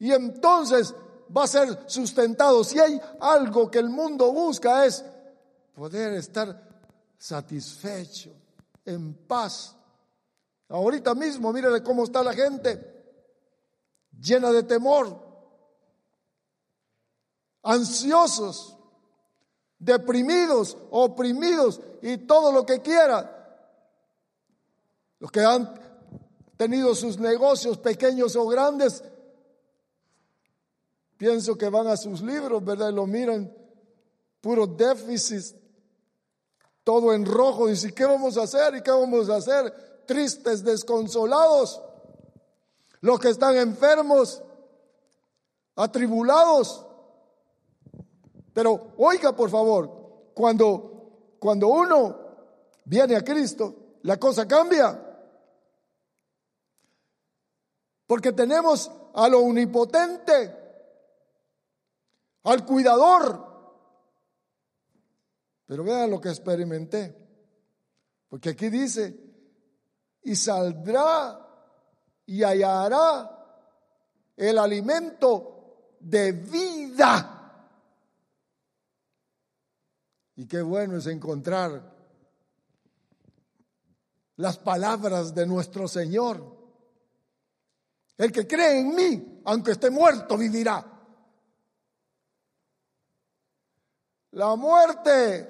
Y 0.00 0.12
entonces 0.12 0.94
va 1.34 1.44
a 1.44 1.46
ser 1.46 1.84
sustentado. 1.86 2.64
Si 2.64 2.78
hay 2.80 3.00
algo 3.20 3.70
que 3.70 3.78
el 3.78 3.88
mundo 3.88 4.32
busca 4.32 4.84
es 4.84 5.04
poder 5.74 6.14
estar 6.14 6.68
satisfecho, 7.18 8.32
en 8.84 9.14
paz. 9.14 9.76
Ahorita 10.72 11.14
mismo, 11.14 11.52
mírele 11.52 11.82
cómo 11.82 12.04
está 12.04 12.22
la 12.22 12.32
gente, 12.32 12.80
llena 14.18 14.50
de 14.50 14.62
temor, 14.62 15.20
ansiosos, 17.62 18.78
deprimidos, 19.78 20.78
oprimidos 20.90 21.78
y 22.00 22.16
todo 22.16 22.50
lo 22.50 22.64
que 22.64 22.80
quiera 22.80 23.38
los 25.18 25.30
que 25.30 25.40
han 25.40 25.72
tenido 26.56 26.94
sus 26.94 27.18
negocios 27.18 27.76
pequeños 27.76 28.34
o 28.34 28.46
grandes, 28.46 29.04
pienso 31.18 31.54
que 31.54 31.68
van 31.68 31.86
a 31.86 31.98
sus 31.98 32.22
libros, 32.22 32.64
¿verdad? 32.64 32.88
Y 32.88 32.94
lo 32.94 33.06
miran, 33.06 33.54
puro 34.40 34.66
déficit, 34.66 35.54
todo 36.82 37.12
en 37.12 37.26
rojo. 37.26 37.66
Dice, 37.66 37.92
¿qué 37.92 38.06
vamos 38.06 38.38
a 38.38 38.44
hacer? 38.44 38.74
¿Y 38.76 38.82
qué 38.82 38.90
vamos 38.90 39.28
a 39.28 39.36
hacer? 39.36 39.91
Tristes, 40.06 40.64
desconsolados. 40.64 41.80
Los 43.00 43.18
que 43.18 43.30
están 43.30 43.56
enfermos, 43.56 44.42
atribulados. 45.76 46.86
Pero 48.52 48.92
oiga, 48.98 49.34
por 49.34 49.50
favor, 49.50 50.30
cuando, 50.34 51.34
cuando 51.38 51.68
uno 51.68 52.16
viene 52.84 53.16
a 53.16 53.24
Cristo, 53.24 53.74
la 54.02 54.18
cosa 54.18 54.46
cambia. 54.46 55.12
porque 58.12 58.32
tenemos 58.32 58.90
a 59.14 59.26
lo 59.26 59.40
omnipotente, 59.40 60.54
al 62.42 62.66
cuidador. 62.66 63.42
Pero 65.64 65.82
vean 65.82 66.10
lo 66.10 66.20
que 66.20 66.28
experimenté, 66.28 67.16
porque 68.28 68.50
aquí 68.50 68.68
dice, 68.68 69.18
y 70.22 70.36
saldrá 70.36 71.38
y 72.26 72.42
hallará 72.42 73.42
el 74.36 74.58
alimento 74.58 75.96
de 76.00 76.32
vida. 76.32 77.38
Y 80.36 80.46
qué 80.46 80.62
bueno 80.62 80.96
es 80.96 81.06
encontrar 81.06 81.92
las 84.36 84.58
palabras 84.58 85.34
de 85.34 85.46
nuestro 85.46 85.86
Señor. 85.86 86.60
El 88.16 88.32
que 88.32 88.46
cree 88.46 88.80
en 88.80 88.94
mí, 88.94 89.42
aunque 89.44 89.72
esté 89.72 89.90
muerto, 89.90 90.36
vivirá. 90.36 90.84
La 94.32 94.56
muerte 94.56 95.48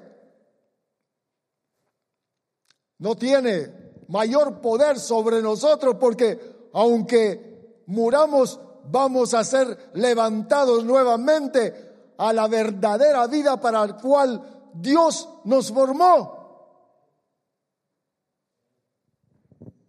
no 2.97 3.15
tiene 3.15 3.82
mayor 4.13 4.61
poder 4.61 4.99
sobre 4.99 5.41
nosotros 5.41 5.95
porque 5.99 6.69
aunque 6.71 7.81
muramos, 7.87 8.59
vamos 8.91 9.33
a 9.33 9.43
ser 9.43 9.89
levantados 9.95 10.85
nuevamente 10.85 12.13
a 12.19 12.31
la 12.31 12.47
verdadera 12.47 13.25
vida 13.25 13.59
para 13.59 13.87
la 13.87 13.97
cual 13.97 14.69
Dios 14.75 15.27
nos 15.45 15.71
formó. 15.71 16.43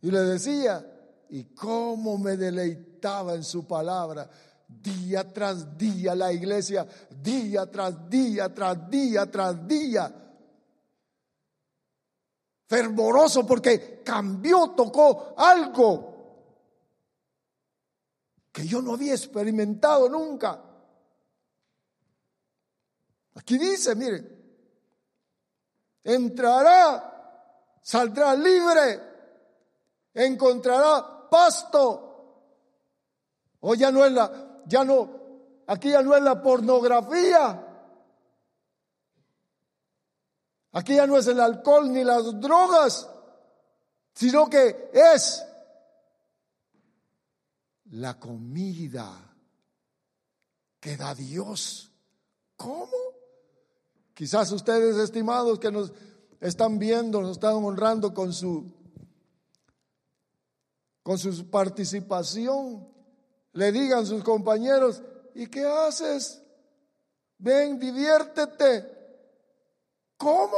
Y 0.01 0.11
le 0.11 0.21
decía, 0.21 0.87
y 1.29 1.45
cómo 1.55 2.17
me 2.17 2.39
deleitaba 2.39 3.35
en 3.35 3.45
su 3.45 3.67
palabra. 3.67 4.31
Día 4.67 5.31
tras 5.35 5.77
día 5.77 6.15
la 6.15 6.33
iglesia, 6.33 6.87
día 7.23 7.71
tras 7.71 8.09
día, 8.09 8.55
tras 8.55 8.89
día, 8.89 9.31
tras 9.31 9.69
día. 9.69 10.24
Fervoroso 12.67 13.47
porque 13.47 14.03
cambió, 14.03 14.71
tocó 14.71 15.35
algo 15.37 16.13
que 18.53 18.67
yo 18.67 18.81
no 18.81 18.95
había 18.95 19.15
experimentado 19.15 20.09
nunca. 20.09 20.63
Aquí 23.35 23.59
dice, 23.59 23.95
mire, 23.95 24.25
entrará, 26.05 27.79
saldrá 27.83 28.35
libre 28.35 29.15
encontrará 30.15 31.29
pasto. 31.29 32.01
O 33.61 33.75
ya 33.75 33.91
no 33.91 34.05
es 34.05 34.13
la, 34.13 34.63
ya 34.67 34.85
no, 34.85 35.09
aquí 35.67 35.91
ya 35.91 36.03
no 36.03 36.15
es 36.15 36.23
la 36.23 36.41
pornografía. 36.41 37.74
Aquí 40.75 40.97
ya 40.97 41.07
no 41.07 41.17
es 41.17 41.27
el 41.29 41.39
alcohol 41.39 41.93
ni 41.93 42.03
las 42.03 42.41
drogas, 42.41 43.09
sino 44.13 44.51
que 44.51 44.91
es 44.93 45.45
la 47.93 48.19
comida 48.19 49.09
que 50.81 50.97
da 50.97 51.15
Dios. 51.15 51.93
¿Cómo? 52.57 52.91
Quizás 54.15 54.51
ustedes, 54.51 54.97
estimados, 54.97 55.61
que 55.61 55.71
nos 55.71 55.93
están 56.41 56.81
viendo, 56.81 57.21
nos 57.21 57.33
están 57.33 57.55
honrando 57.55 58.13
con 58.13 58.33
su 58.33 58.73
con 61.05 61.19
su 61.19 61.51
participación, 61.51 62.89
le 63.53 63.71
digan 63.71 64.07
sus 64.07 64.25
compañeros, 64.25 65.03
¿y 65.35 65.47
qué 65.49 65.67
haces? 65.67 66.43
Ven, 67.39 67.79
diviértete. 67.79 69.04
¿Cómo? 70.17 70.57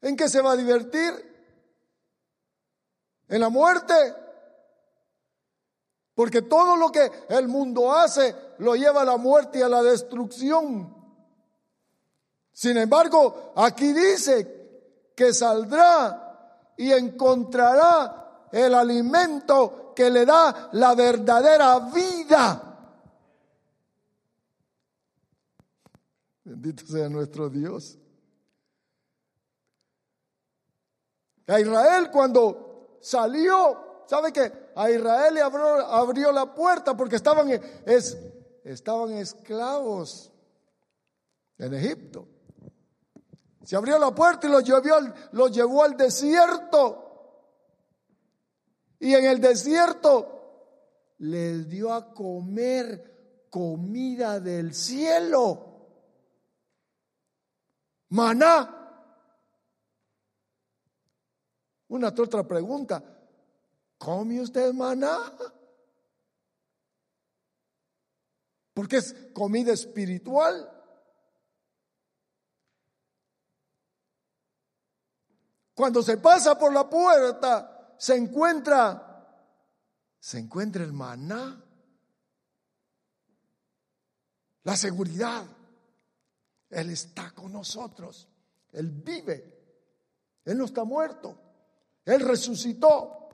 ¿En 0.00 0.16
qué 0.16 0.28
se 0.28 0.40
va 0.40 0.52
a 0.52 0.56
divertir? 0.56 1.12
¿En 3.28 3.40
la 3.40 3.48
muerte? 3.48 3.94
Porque 6.14 6.42
todo 6.42 6.76
lo 6.76 6.90
que 6.90 7.10
el 7.28 7.48
mundo 7.48 7.92
hace 7.92 8.34
lo 8.58 8.74
lleva 8.74 9.02
a 9.02 9.04
la 9.04 9.16
muerte 9.16 9.58
y 9.58 9.62
a 9.62 9.68
la 9.68 9.82
destrucción. 9.82 10.94
Sin 12.52 12.78
embargo, 12.78 13.52
aquí 13.56 13.92
dice 13.92 15.10
que 15.14 15.34
saldrá 15.34 16.72
y 16.76 16.92
encontrará 16.92 18.48
el 18.50 18.74
alimento 18.74 19.92
que 19.94 20.10
le 20.10 20.24
da 20.24 20.70
la 20.72 20.94
verdadera 20.94 21.78
vida. 21.80 22.75
Bendito 26.46 26.86
sea 26.86 27.08
nuestro 27.08 27.50
Dios. 27.50 27.98
A 31.48 31.58
Israel 31.58 32.08
cuando 32.12 32.98
salió, 33.00 34.04
¿sabe 34.06 34.32
que 34.32 34.52
A 34.76 34.88
Israel 34.88 35.34
le 35.34 35.40
abrió, 35.40 35.66
abrió 35.86 36.30
la 36.30 36.54
puerta 36.54 36.96
porque 36.96 37.16
estaban, 37.16 37.50
es, 37.84 38.16
estaban 38.62 39.14
esclavos 39.14 40.30
en 41.58 41.74
Egipto. 41.74 42.28
Se 43.64 43.74
abrió 43.74 43.98
la 43.98 44.14
puerta 44.14 44.46
y 44.46 44.50
los 44.50 44.62
llevó, 44.62 45.00
los 45.32 45.50
llevó 45.50 45.82
al 45.82 45.96
desierto. 45.96 47.42
Y 49.00 49.14
en 49.14 49.24
el 49.24 49.40
desierto 49.40 51.16
les 51.18 51.68
dio 51.68 51.92
a 51.92 52.14
comer 52.14 53.48
comida 53.50 54.38
del 54.38 54.72
cielo. 54.74 55.75
Maná. 58.10 58.72
Una 61.88 62.08
otra 62.08 62.46
pregunta. 62.46 63.02
¿Come 63.98 64.40
usted 64.40 64.72
maná? 64.72 65.32
Porque 68.74 68.98
es 68.98 69.14
comida 69.32 69.72
espiritual. 69.72 70.72
Cuando 75.74 76.02
se 76.02 76.16
pasa 76.18 76.58
por 76.58 76.72
la 76.72 76.88
puerta 76.88 77.94
se 77.98 78.16
encuentra, 78.16 79.02
se 80.18 80.38
encuentra 80.38 80.84
el 80.84 80.92
maná, 80.92 81.62
la 84.62 84.76
seguridad. 84.76 85.55
Él 86.70 86.90
está 86.90 87.30
con 87.30 87.52
nosotros, 87.52 88.28
Él 88.72 88.90
vive, 88.90 89.54
Él 90.44 90.58
no 90.58 90.64
está 90.64 90.84
muerto, 90.84 91.36
Él 92.04 92.20
resucitó, 92.20 93.28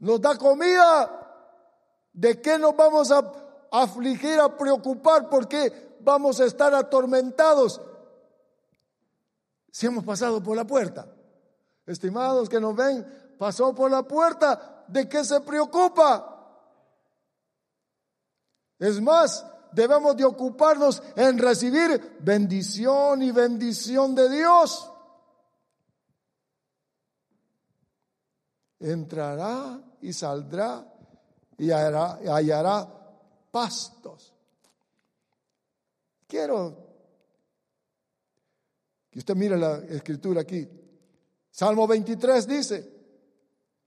nos 0.00 0.20
da 0.20 0.36
comida. 0.36 1.14
¿De 2.12 2.40
qué 2.40 2.58
nos 2.58 2.74
vamos 2.76 3.10
a 3.12 3.32
afligir, 3.70 4.40
a 4.40 4.56
preocupar? 4.56 5.28
¿Por 5.28 5.46
qué 5.46 5.96
vamos 6.00 6.40
a 6.40 6.46
estar 6.46 6.74
atormentados 6.74 7.80
si 9.70 9.86
hemos 9.86 10.04
pasado 10.04 10.42
por 10.42 10.56
la 10.56 10.66
puerta? 10.66 11.06
Estimados 11.86 12.48
que 12.48 12.60
nos 12.60 12.74
ven, 12.74 13.34
pasó 13.38 13.74
por 13.74 13.90
la 13.90 14.02
puerta, 14.02 14.84
¿de 14.88 15.08
qué 15.08 15.24
se 15.24 15.40
preocupa? 15.40 16.34
Es 18.78 19.00
más, 19.00 19.44
debemos 19.72 20.16
de 20.16 20.24
ocuparnos 20.24 21.02
en 21.16 21.38
recibir 21.38 22.18
bendición 22.20 23.22
y 23.22 23.30
bendición 23.32 24.14
de 24.14 24.28
Dios. 24.28 24.90
Entrará 28.80 29.80
y 30.00 30.12
saldrá 30.12 30.86
y 31.56 31.70
hallará, 31.70 32.18
hallará 32.32 32.88
pastos. 33.50 34.32
Quiero 36.26 36.86
que 39.10 39.18
usted 39.18 39.34
mire 39.34 39.56
la 39.56 39.78
escritura 39.78 40.42
aquí. 40.42 40.68
Salmo 41.50 41.86
23 41.86 42.46
dice, 42.46 42.92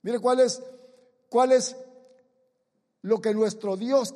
mire 0.02 0.20
cuál 0.20 0.42
es, 0.42 0.62
cuál 1.30 1.54
es 1.54 1.76
lo 3.04 3.22
que 3.22 3.34
nuestro 3.34 3.78
Dios 3.78 4.14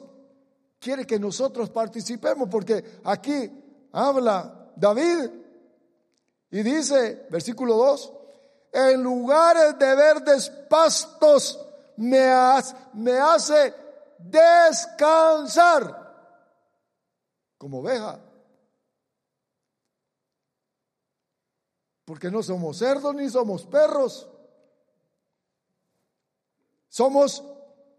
quiere 0.80 1.06
que 1.06 1.20
nosotros 1.20 1.70
participemos, 1.70 2.50
porque 2.50 3.00
aquí 3.04 3.52
habla 3.92 4.72
David 4.76 5.30
y 6.52 6.64
dice, 6.64 7.28
versículo 7.30 7.76
2, 7.76 8.14
en 8.74 9.02
lugares 9.02 9.78
de 9.80 9.96
verdes 9.96 10.50
pastos 10.70 11.60
me, 11.98 12.30
me 12.94 13.18
hace 13.18 13.74
descansar 14.20 16.06
como 17.58 17.80
oveja. 17.80 18.20
Porque 22.06 22.30
no 22.30 22.44
somos 22.44 22.78
cerdos 22.78 23.16
ni 23.16 23.30
somos 23.30 23.66
perros. 23.66 24.30
Somos 26.90 27.44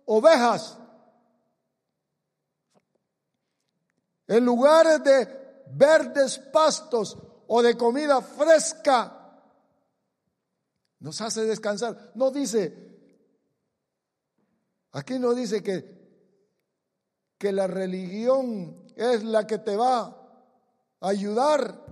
ovejas. 0.05 0.79
En 4.29 4.45
lugares 4.45 5.03
de 5.05 5.65
verdes 5.73 6.39
pastos 6.39 7.17
o 7.47 7.63
de 7.63 7.77
comida 7.77 8.21
fresca, 8.21 9.13
nos 10.99 11.21
hace 11.21 11.45
descansar. 11.45 12.13
No 12.15 12.31
dice, 12.31 12.75
aquí 14.93 15.19
no 15.19 15.35
dice 15.35 15.63
que, 15.63 15.97
que 17.39 17.53
la 17.53 17.67
religión 17.67 18.85
es 18.97 19.23
la 19.23 19.47
que 19.47 19.59
te 19.59 19.77
va 19.77 20.03
a 20.03 21.09
ayudar 21.09 21.85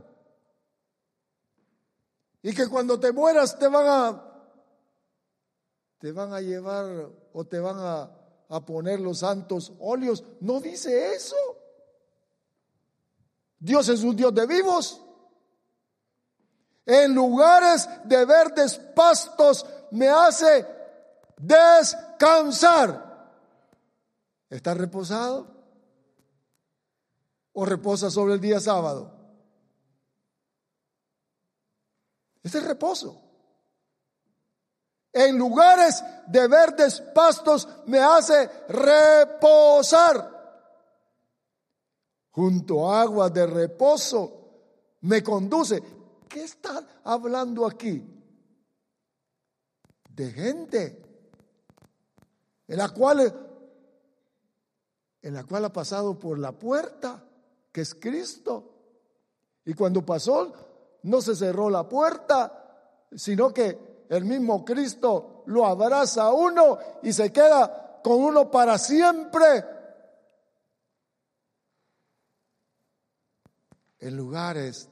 y 2.43 2.55
que 2.55 2.69
cuando 2.69 2.99
te 2.99 3.13
mueras 3.13 3.59
te 3.59 3.69
van 3.69 3.87
a 3.87 4.31
te 5.99 6.13
van 6.13 6.35
a 6.35 6.41
llevar 6.41 7.11
o 7.33 7.45
te 7.47 7.59
van 7.59 7.77
a, 7.79 8.11
a 8.51 8.67
poner 8.67 9.01
los 9.01 9.21
santos 9.21 9.73
óleos. 9.79 10.23
No 10.41 10.61
dice 10.61 11.15
eso. 11.15 11.37
Dios 13.65 13.89
es 13.89 14.03
un 14.03 14.15
Dios 14.15 14.35
de 14.35 14.47
vivos. 14.47 15.01
En 16.85 17.15
lugares 17.15 17.89
de 18.05 18.27
verdes 18.27 18.79
pastos 18.95 19.65
me 19.91 20.07
hace 20.07 20.67
descansar. 21.39 23.33
¿Está 24.51 24.75
reposado? 24.75 25.47
¿O 27.55 27.65
reposa 27.65 28.11
sobre 28.11 28.35
el 28.35 28.41
día 28.41 28.61
sábado? 28.61 29.11
Este 32.43 32.59
es 32.59 32.65
reposo. 32.65 33.19
En 35.11 35.39
lugares 35.39 36.05
de 36.27 36.49
verdes 36.49 37.01
pastos 37.15 37.67
me 37.87 37.99
hace 37.99 38.47
reposar. 38.69 40.34
Junto 42.35 42.91
a 42.91 43.03
aguas 43.03 43.33
de 43.33 43.47
reposo 43.47 44.33
me 45.03 45.23
conduce. 45.23 45.83
¿Qué 46.29 46.43
está 46.43 46.85
hablando 47.05 47.65
aquí? 47.67 48.03
De 50.11 50.31
gente 50.33 51.03
en 52.67 52.79
la 52.79 52.89
cual 52.89 53.45
en 55.23 55.33
la 55.33 55.45
cual 55.45 55.65
ha 55.65 55.73
pasado 55.73 56.19
por 56.19 56.39
la 56.39 56.53
puerta, 56.53 57.25
que 57.73 57.81
es 57.81 57.95
Cristo. 57.95 58.73
Y 59.65 59.73
cuando 59.73 60.05
pasó, 60.05 60.53
no 61.05 61.23
se 61.23 61.35
cerró 61.35 61.71
la 61.71 61.89
puerta, 61.89 63.07
sino 63.15 63.53
que 63.55 64.07
el 64.11 64.25
mismo 64.25 64.65
Cristo 64.65 65.45
lo 65.47 65.65
abraza 65.65 66.25
a 66.25 66.35
uno 66.35 66.79
y 67.03 67.13
se 67.13 67.33
queda 67.33 68.01
con 68.03 68.23
uno 68.23 68.51
para 68.51 68.77
siempre. 68.77 69.65
En 74.05 74.19
lugares 74.19 74.91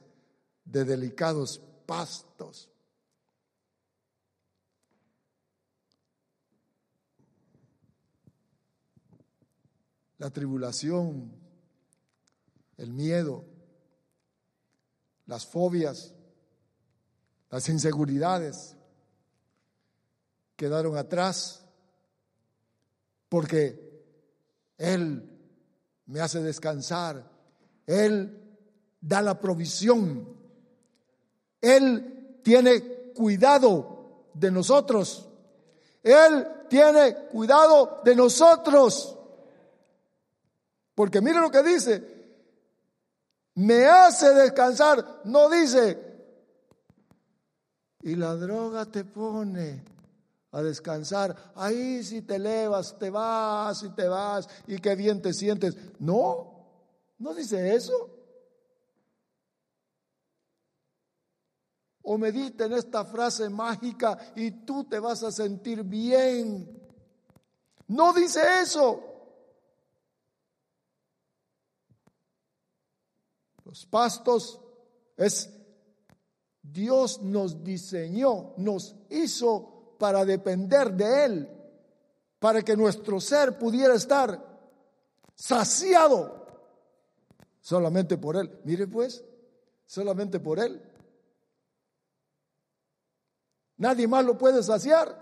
de 0.65 0.85
delicados 0.85 1.61
pastos. 1.85 2.67
La 10.17 10.31
tribulación, 10.31 11.31
el 12.77 12.91
miedo, 12.91 13.45
las 15.27 15.45
fobias, 15.45 16.15
las 17.51 17.69
inseguridades 17.69 18.75
quedaron 20.55 20.97
atrás 20.97 21.63
porque 23.29 24.03
Él 24.79 25.29
me 26.07 26.19
hace 26.19 26.41
descansar, 26.41 27.31
Él 27.85 28.39
da 29.03 29.21
la 29.21 29.39
provisión, 29.39 30.27
Él 31.59 32.39
tiene 32.41 32.81
cuidado 33.13 34.29
de 34.33 34.49
nosotros, 34.49 35.27
Él 36.01 36.47
tiene 36.69 37.15
cuidado 37.31 38.01
de 38.03 38.15
nosotros. 38.15 39.17
Porque 40.95 41.21
mire 41.21 41.39
lo 41.41 41.51
que 41.51 41.63
dice, 41.63 42.03
me 43.55 43.85
hace 43.85 44.33
descansar. 44.33 45.21
No 45.25 45.49
dice, 45.49 45.97
y 48.01 48.15
la 48.15 48.35
droga 48.35 48.85
te 48.85 49.03
pone 49.03 49.83
a 50.51 50.61
descansar. 50.61 51.35
Ahí 51.55 52.03
si 52.03 52.21
te 52.21 52.35
elevas, 52.35 52.97
te 52.97 53.09
vas 53.09 53.83
y 53.83 53.89
te 53.89 54.07
vas 54.07 54.47
y 54.67 54.77
qué 54.79 54.95
bien 54.95 55.21
te 55.21 55.33
sientes. 55.33 55.75
No, 55.99 56.67
no 57.17 57.33
dice 57.33 57.75
eso. 57.75 58.22
O 62.03 62.17
medita 62.17 62.65
en 62.65 62.73
esta 62.73 63.05
frase 63.05 63.49
mágica 63.49 64.17
y 64.35 64.51
tú 64.65 64.83
te 64.83 64.99
vas 64.99 65.23
a 65.23 65.31
sentir 65.31 65.83
bien. 65.83 66.81
No 67.87 68.13
dice 68.13 68.41
eso. 68.61 69.01
Los 73.65 73.85
pastos 73.85 74.59
es 75.17 75.49
Dios 76.61 77.21
nos 77.21 77.63
diseñó, 77.63 78.53
nos 78.57 78.95
hizo 79.09 79.95
para 79.99 80.25
depender 80.25 80.93
de 80.93 81.25
Él, 81.25 81.49
para 82.39 82.61
que 82.61 82.75
nuestro 82.75 83.19
ser 83.19 83.57
pudiera 83.57 83.93
estar 83.93 84.53
saciado 85.35 86.45
solamente 87.61 88.17
por 88.17 88.35
Él. 88.35 88.59
Mire 88.63 88.87
pues, 88.87 89.23
solamente 89.85 90.39
por 90.39 90.59
Él. 90.59 90.81
Nadie 93.77 94.07
más 94.07 94.25
lo 94.25 94.37
puede 94.37 94.63
saciar. 94.63 95.21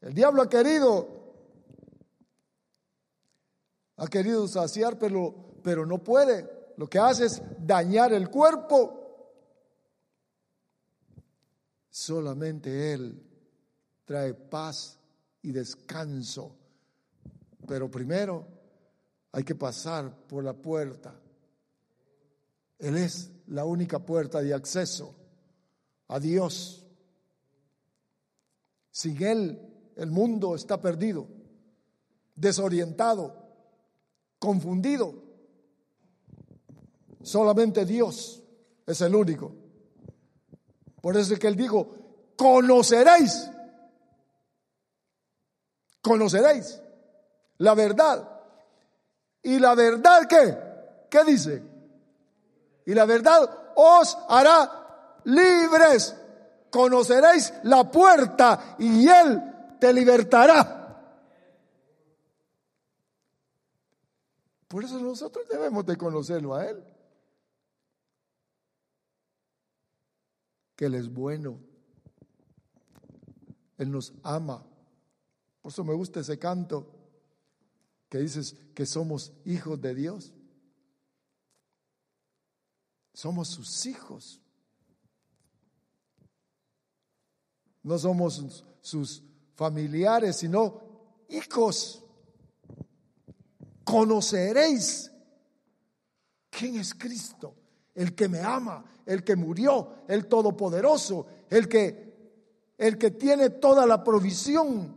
El 0.00 0.14
diablo 0.14 0.42
ha 0.42 0.48
querido, 0.48 1.08
ha 3.96 4.06
querido 4.06 4.48
saciar, 4.48 4.98
pero 4.98 5.50
pero 5.62 5.86
no 5.86 5.98
puede. 5.98 6.72
Lo 6.76 6.88
que 6.88 6.98
hace 6.98 7.26
es 7.26 7.42
dañar 7.58 8.12
el 8.12 8.28
cuerpo. 8.30 8.96
Solamente 11.90 12.92
Él 12.92 13.22
trae 14.04 14.34
paz 14.34 14.98
y 15.42 15.52
descanso. 15.52 16.56
Pero 17.66 17.90
primero 17.90 18.46
hay 19.32 19.44
que 19.44 19.54
pasar 19.54 20.26
por 20.26 20.42
la 20.42 20.54
puerta. 20.54 21.14
Él 22.78 22.96
es 22.96 23.30
la 23.48 23.64
única 23.64 23.98
puerta 23.98 24.40
de 24.40 24.54
acceso 24.54 25.14
a 26.10 26.18
Dios. 26.18 26.84
Sin 28.90 29.22
Él 29.22 29.92
el 29.96 30.10
mundo 30.10 30.54
está 30.54 30.80
perdido, 30.80 31.26
desorientado, 32.34 33.34
confundido. 34.38 35.14
Solamente 37.22 37.84
Dios 37.84 38.42
es 38.86 39.00
el 39.00 39.14
único. 39.14 39.54
Por 41.00 41.16
eso 41.16 41.34
es 41.34 41.38
que 41.38 41.46
él 41.46 41.56
dijo, 41.56 41.94
conoceréis, 42.36 43.48
conoceréis 46.02 46.80
la 47.58 47.74
verdad. 47.74 48.28
¿Y 49.42 49.58
la 49.58 49.74
verdad 49.74 50.26
qué? 50.28 50.58
¿Qué 51.08 51.24
dice? 51.24 51.62
Y 52.86 52.94
la 52.94 53.04
verdad 53.04 53.72
os 53.76 54.18
hará 54.28 54.79
libres. 55.24 56.16
Conoceréis 56.70 57.52
la 57.64 57.90
puerta 57.90 58.76
y 58.78 59.08
él 59.08 59.42
te 59.80 59.92
libertará. 59.92 60.76
Por 64.68 64.84
eso 64.84 65.00
nosotros 65.00 65.48
debemos 65.48 65.84
de 65.84 65.96
conocerlo 65.96 66.54
a 66.54 66.66
él. 66.66 66.84
que 70.80 70.86
Él 70.86 70.94
es 70.94 71.12
bueno. 71.12 71.60
Él 73.76 73.90
nos 73.90 74.14
ama. 74.22 74.64
Por 75.60 75.70
eso 75.70 75.84
me 75.84 75.92
gusta 75.92 76.20
ese 76.20 76.38
canto 76.38 76.90
que 78.08 78.16
dices 78.16 78.56
que 78.74 78.86
somos 78.86 79.30
hijos 79.44 79.78
de 79.78 79.94
Dios. 79.94 80.32
Somos 83.12 83.48
sus 83.48 83.84
hijos. 83.84 84.39
No 87.82 87.98
somos 87.98 88.64
sus 88.80 89.22
familiares, 89.54 90.36
sino 90.36 90.80
hijos. 91.28 92.04
Conoceréis 93.84 95.10
quién 96.50 96.78
es 96.78 96.94
Cristo 96.94 97.54
el 97.94 98.14
que 98.14 98.28
me 98.28 98.40
ama, 98.40 98.84
el 99.04 99.24
que 99.24 99.36
murió, 99.36 100.04
el 100.08 100.26
todopoderoso, 100.26 101.26
el 101.48 101.68
que 101.68 102.10
el 102.80 102.96
que 102.96 103.10
tiene 103.10 103.50
toda 103.50 103.86
la 103.86 104.02
provisión. 104.02 104.96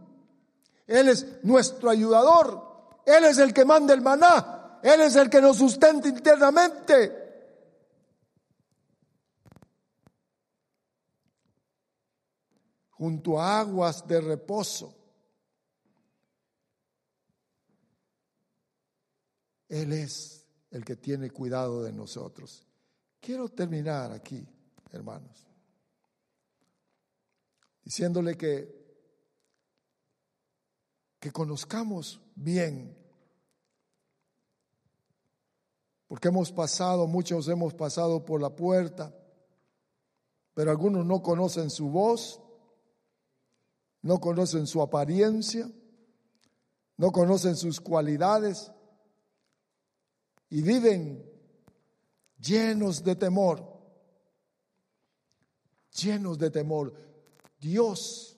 Él 0.87 1.09
es 1.09 1.43
nuestro 1.43 1.89
ayudador. 1.89 3.01
Él 3.05 3.25
es 3.25 3.37
el 3.39 3.53
que 3.53 3.65
manda 3.65 3.93
el 3.93 4.01
maná. 4.01 4.79
Él 4.81 5.01
es 5.01 5.17
el 5.17 5.29
que 5.29 5.41
nos 5.41 5.57
sustenta 5.57 6.07
internamente. 6.07 7.22
Junto 12.97 13.39
a 13.39 13.59
aguas 13.59 14.07
de 14.07 14.21
reposo. 14.21 14.95
Él 19.67 19.93
es 19.93 20.47
el 20.71 20.85
que 20.85 20.95
tiene 20.95 21.31
cuidado 21.31 21.83
de 21.83 21.91
nosotros. 21.91 22.65
Quiero 23.19 23.49
terminar 23.49 24.11
aquí, 24.11 24.47
hermanos, 24.91 25.47
diciéndole 27.83 28.37
que 28.37 28.83
que 31.23 31.31
conozcamos 31.31 32.19
bien, 32.35 32.97
porque 36.09 36.27
hemos 36.27 36.51
pasado, 36.51 37.07
muchos 37.07 37.47
hemos 37.47 37.73
pasado 37.73 38.25
por 38.25 38.41
la 38.41 38.53
puerta, 38.53 39.15
pero 40.53 40.69
algunos 40.69 41.05
no 41.05 41.23
conocen 41.23 41.69
su 41.69 41.87
voz, 41.87 42.41
no 44.03 44.19
conocen 44.19 44.67
su 44.67 44.81
apariencia, 44.81 45.69
no 46.97 47.11
conocen 47.11 47.55
sus 47.55 47.81
cualidades 47.81 48.71
y 50.49 50.61
viven 50.61 51.25
llenos 52.37 53.03
de 53.03 53.15
temor, 53.15 53.65
llenos 55.91 56.37
de 56.37 56.51
temor. 56.51 56.93
Dios, 57.59 58.37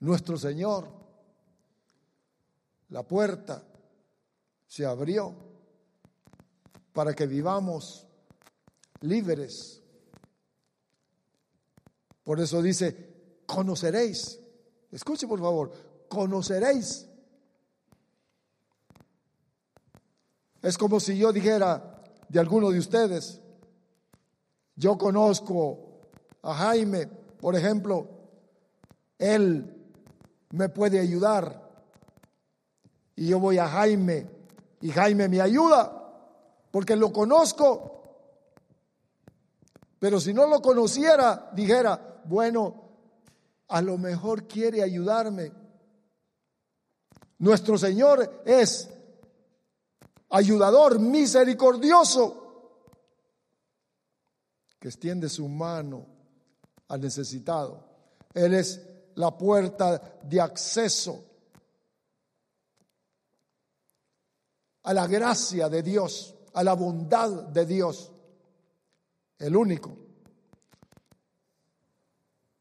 nuestro 0.00 0.38
Señor, 0.38 0.88
la 2.88 3.06
puerta 3.06 3.62
se 4.66 4.86
abrió 4.86 5.34
para 6.94 7.14
que 7.14 7.26
vivamos 7.26 8.06
libres. 9.02 9.82
Por 12.24 12.40
eso 12.40 12.62
dice, 12.62 13.09
conoceréis. 13.50 14.40
Escuche 14.92 15.26
por 15.26 15.40
favor, 15.40 15.72
conoceréis. 16.08 17.06
Es 20.62 20.78
como 20.78 21.00
si 21.00 21.18
yo 21.18 21.32
dijera 21.32 22.02
de 22.28 22.38
alguno 22.38 22.70
de 22.70 22.78
ustedes, 22.78 23.40
yo 24.76 24.96
conozco 24.96 26.10
a 26.42 26.54
Jaime, 26.54 27.06
por 27.40 27.56
ejemplo, 27.56 28.08
él 29.18 29.76
me 30.50 30.68
puede 30.68 31.00
ayudar 31.00 31.68
y 33.16 33.28
yo 33.28 33.40
voy 33.40 33.58
a 33.58 33.68
Jaime 33.68 34.26
y 34.80 34.90
Jaime 34.90 35.28
me 35.28 35.40
ayuda 35.40 35.96
porque 36.70 36.96
lo 36.96 37.12
conozco. 37.12 37.96
Pero 39.98 40.18
si 40.18 40.32
no 40.32 40.46
lo 40.46 40.62
conociera, 40.62 41.50
dijera, 41.52 42.22
bueno, 42.24 42.89
a 43.70 43.80
lo 43.80 43.96
mejor 43.96 44.46
quiere 44.46 44.82
ayudarme. 44.82 45.52
Nuestro 47.38 47.78
Señor 47.78 48.42
es 48.44 48.90
ayudador 50.28 50.98
misericordioso 50.98 52.40
que 54.78 54.88
extiende 54.88 55.28
su 55.28 55.48
mano 55.48 56.04
al 56.88 57.00
necesitado. 57.00 57.84
Él 58.34 58.54
es 58.54 58.80
la 59.14 59.36
puerta 59.36 60.18
de 60.22 60.40
acceso 60.40 61.24
a 64.82 64.92
la 64.92 65.06
gracia 65.06 65.68
de 65.68 65.82
Dios, 65.82 66.34
a 66.54 66.64
la 66.64 66.74
bondad 66.74 67.44
de 67.44 67.66
Dios, 67.66 68.10
el 69.38 69.54
único. 69.54 70.09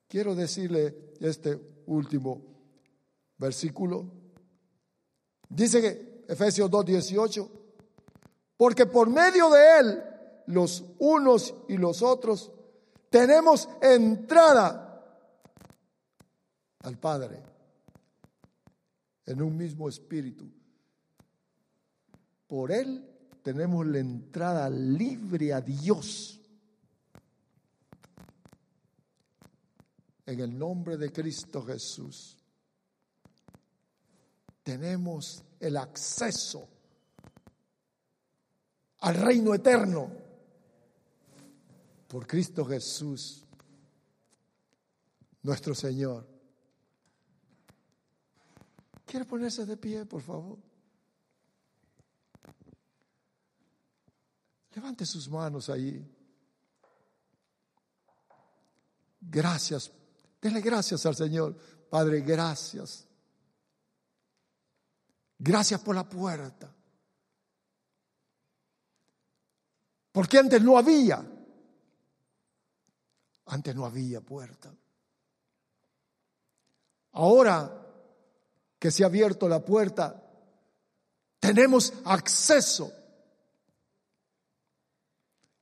Quiero 0.10 0.34
decirle 0.34 1.14
este 1.22 1.84
último 1.86 2.41
versículo. 3.38 4.12
Dice 5.47 5.82
que 5.82 6.26
Efesios 6.28 6.70
2:18, 6.70 7.49
porque 8.57 8.88
por 8.88 9.10
medio 9.10 9.49
de 9.51 9.80
él, 9.80 10.03
los 10.47 10.84
unos 10.97 11.53
y 11.68 11.78
los 11.78 12.01
otros, 12.01 12.51
tenemos 13.12 13.70
entrada 13.82 14.89
al 16.80 16.97
Padre 16.97 17.43
en 19.28 19.43
un 19.43 19.55
mismo 19.55 19.88
espíritu. 19.88 20.49
Por 22.47 22.72
Él 22.72 23.07
tenemos 23.43 23.86
la 23.86 23.99
entrada 23.99 24.70
libre 24.72 25.53
a 25.53 25.62
Dios. 25.62 26.39
En 30.30 30.40
el 30.42 30.56
nombre 30.56 30.96
de 30.96 31.12
Cristo 31.12 31.66
Jesús. 31.66 32.38
Tenemos 34.62 35.44
el 35.60 35.76
acceso 35.76 36.70
al 39.00 39.16
reino 39.16 39.56
eterno 39.56 40.12
por 42.08 42.28
Cristo 42.28 42.64
Jesús, 42.64 43.44
nuestro 45.42 45.74
Señor. 45.74 46.28
¿Quiere 49.08 49.26
ponerse 49.26 49.66
de 49.66 49.78
pie, 49.78 50.06
por 50.06 50.22
favor? 50.22 50.60
Levante 54.76 55.08
sus 55.08 55.28
manos 55.28 55.72
ahí. 55.72 56.08
Gracias. 59.22 59.94
Dele 60.42 60.62
gracias 60.62 61.06
al 61.06 61.16
Señor. 61.16 61.56
Padre, 61.90 62.22
gracias. 62.22 63.06
Gracias 65.38 65.80
por 65.82 65.96
la 65.96 66.08
puerta. 66.08 66.74
Porque 70.12 70.38
antes 70.38 70.62
no 70.62 70.78
había. 70.78 71.26
Antes 73.46 73.76
no 73.76 73.86
había 73.86 74.22
puerta. 74.22 74.74
Ahora 77.14 77.88
que 78.78 78.92
se 78.92 79.04
ha 79.04 79.08
abierto 79.08 79.50
la 79.50 79.64
puerta, 79.64 80.24
tenemos 81.40 81.94
acceso 82.06 82.92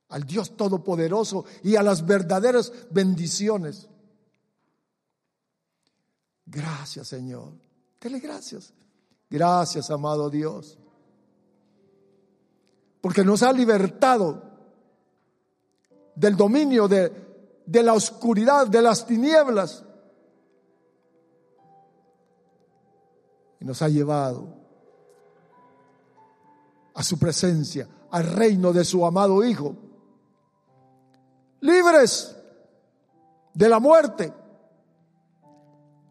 al 0.08 0.24
Dios 0.24 0.56
Todopoderoso 0.56 1.44
y 1.62 1.76
a 1.76 1.82
las 1.82 2.06
verdaderas 2.06 2.72
bendiciones. 2.90 3.88
Gracias, 6.50 7.08
Señor. 7.08 7.52
Dele 8.00 8.20
gracias. 8.20 8.72
Gracias, 9.30 9.90
amado 9.90 10.30
Dios. 10.30 10.78
Porque 13.00 13.24
nos 13.24 13.42
ha 13.42 13.52
libertado 13.52 14.42
del 16.14 16.36
dominio 16.36 16.88
de, 16.88 17.12
de 17.64 17.82
la 17.82 17.92
oscuridad, 17.92 18.66
de 18.66 18.82
las 18.82 19.06
tinieblas. 19.06 19.84
Y 23.60 23.64
nos 23.64 23.82
ha 23.82 23.88
llevado 23.88 24.48
a 26.94 27.02
su 27.02 27.18
presencia, 27.18 27.88
al 28.10 28.24
reino 28.24 28.72
de 28.72 28.84
su 28.84 29.04
amado 29.04 29.44
Hijo 29.44 29.76
libres 31.60 32.36
de 33.54 33.68
la 33.68 33.80
muerte, 33.80 34.32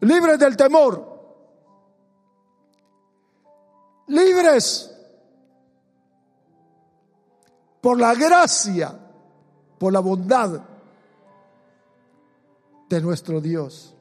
libres 0.00 0.38
del 0.38 0.56
temor, 0.56 1.18
libres 4.06 4.94
por 7.80 7.98
la 7.98 8.14
gracia, 8.14 8.98
por 9.78 9.92
la 9.92 10.00
bondad 10.00 10.60
de 12.88 13.00
nuestro 13.00 13.40
Dios. 13.40 13.94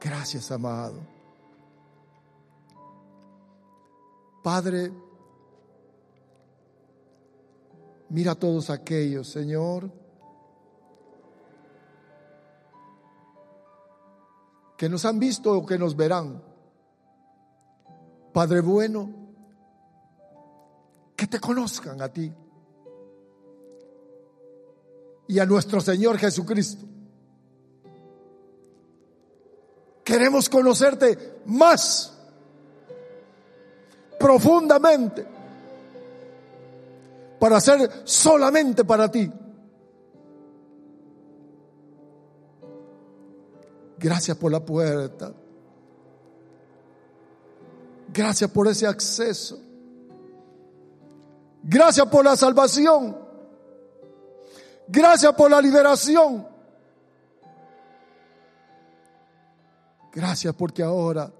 Gracias, 0.00 0.50
amado. 0.50 0.94
Padre, 4.42 4.90
Mira 8.10 8.32
a 8.32 8.34
todos 8.34 8.70
aquellos, 8.70 9.28
Señor, 9.28 9.88
que 14.80 14.88
nos 14.88 15.04
han 15.04 15.18
visto 15.18 15.52
o 15.52 15.66
que 15.66 15.76
nos 15.76 15.94
verán. 15.94 16.42
Padre 18.32 18.62
bueno, 18.62 19.10
que 21.14 21.26
te 21.26 21.38
conozcan 21.38 22.00
a 22.00 22.08
ti. 22.08 22.32
y 25.28 25.38
a 25.38 25.44
nuestro 25.44 25.82
Señor 25.82 26.16
Jesucristo. 26.16 26.86
Queremos 30.02 30.48
conocerte 30.48 31.42
más 31.44 32.14
profundamente 34.18 35.26
para 37.38 37.60
ser 37.60 38.02
solamente 38.04 38.82
para 38.86 39.10
ti. 39.10 39.30
Gracias 44.00 44.34
por 44.38 44.50
la 44.50 44.64
puerta. 44.64 45.30
Gracias 48.08 48.50
por 48.50 48.66
ese 48.66 48.86
acceso. 48.86 49.60
Gracias 51.62 52.06
por 52.06 52.24
la 52.24 52.34
salvación. 52.34 53.14
Gracias 54.88 55.34
por 55.34 55.50
la 55.50 55.60
liberación. 55.60 56.48
Gracias 60.10 60.54
porque 60.54 60.82
ahora 60.82 61.30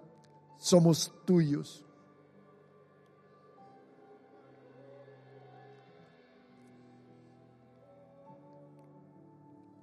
somos 0.58 1.10
tuyos. 1.24 1.82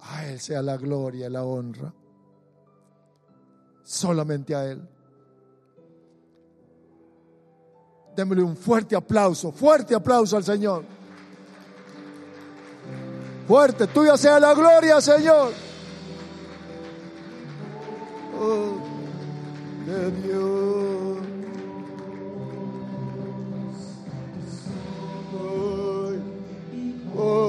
A 0.00 0.26
Él 0.26 0.38
sea 0.38 0.62
la 0.62 0.76
gloria 0.76 1.26
y 1.26 1.30
la 1.30 1.44
honra 1.44 1.92
solamente 3.88 4.54
a 4.54 4.66
Él. 4.66 4.86
Démosle 8.14 8.42
un 8.42 8.56
fuerte 8.56 8.94
aplauso, 8.94 9.50
fuerte 9.50 9.94
aplauso 9.94 10.36
al 10.36 10.44
Señor. 10.44 10.84
Fuerte, 13.46 13.86
tuya 13.86 14.18
sea 14.18 14.38
la 14.38 14.52
gloria, 14.52 15.00
Señor. 15.00 15.52
Oh, 18.38 18.76
de 19.86 20.10
Dios. 20.20 21.18
Oh. 27.16 27.47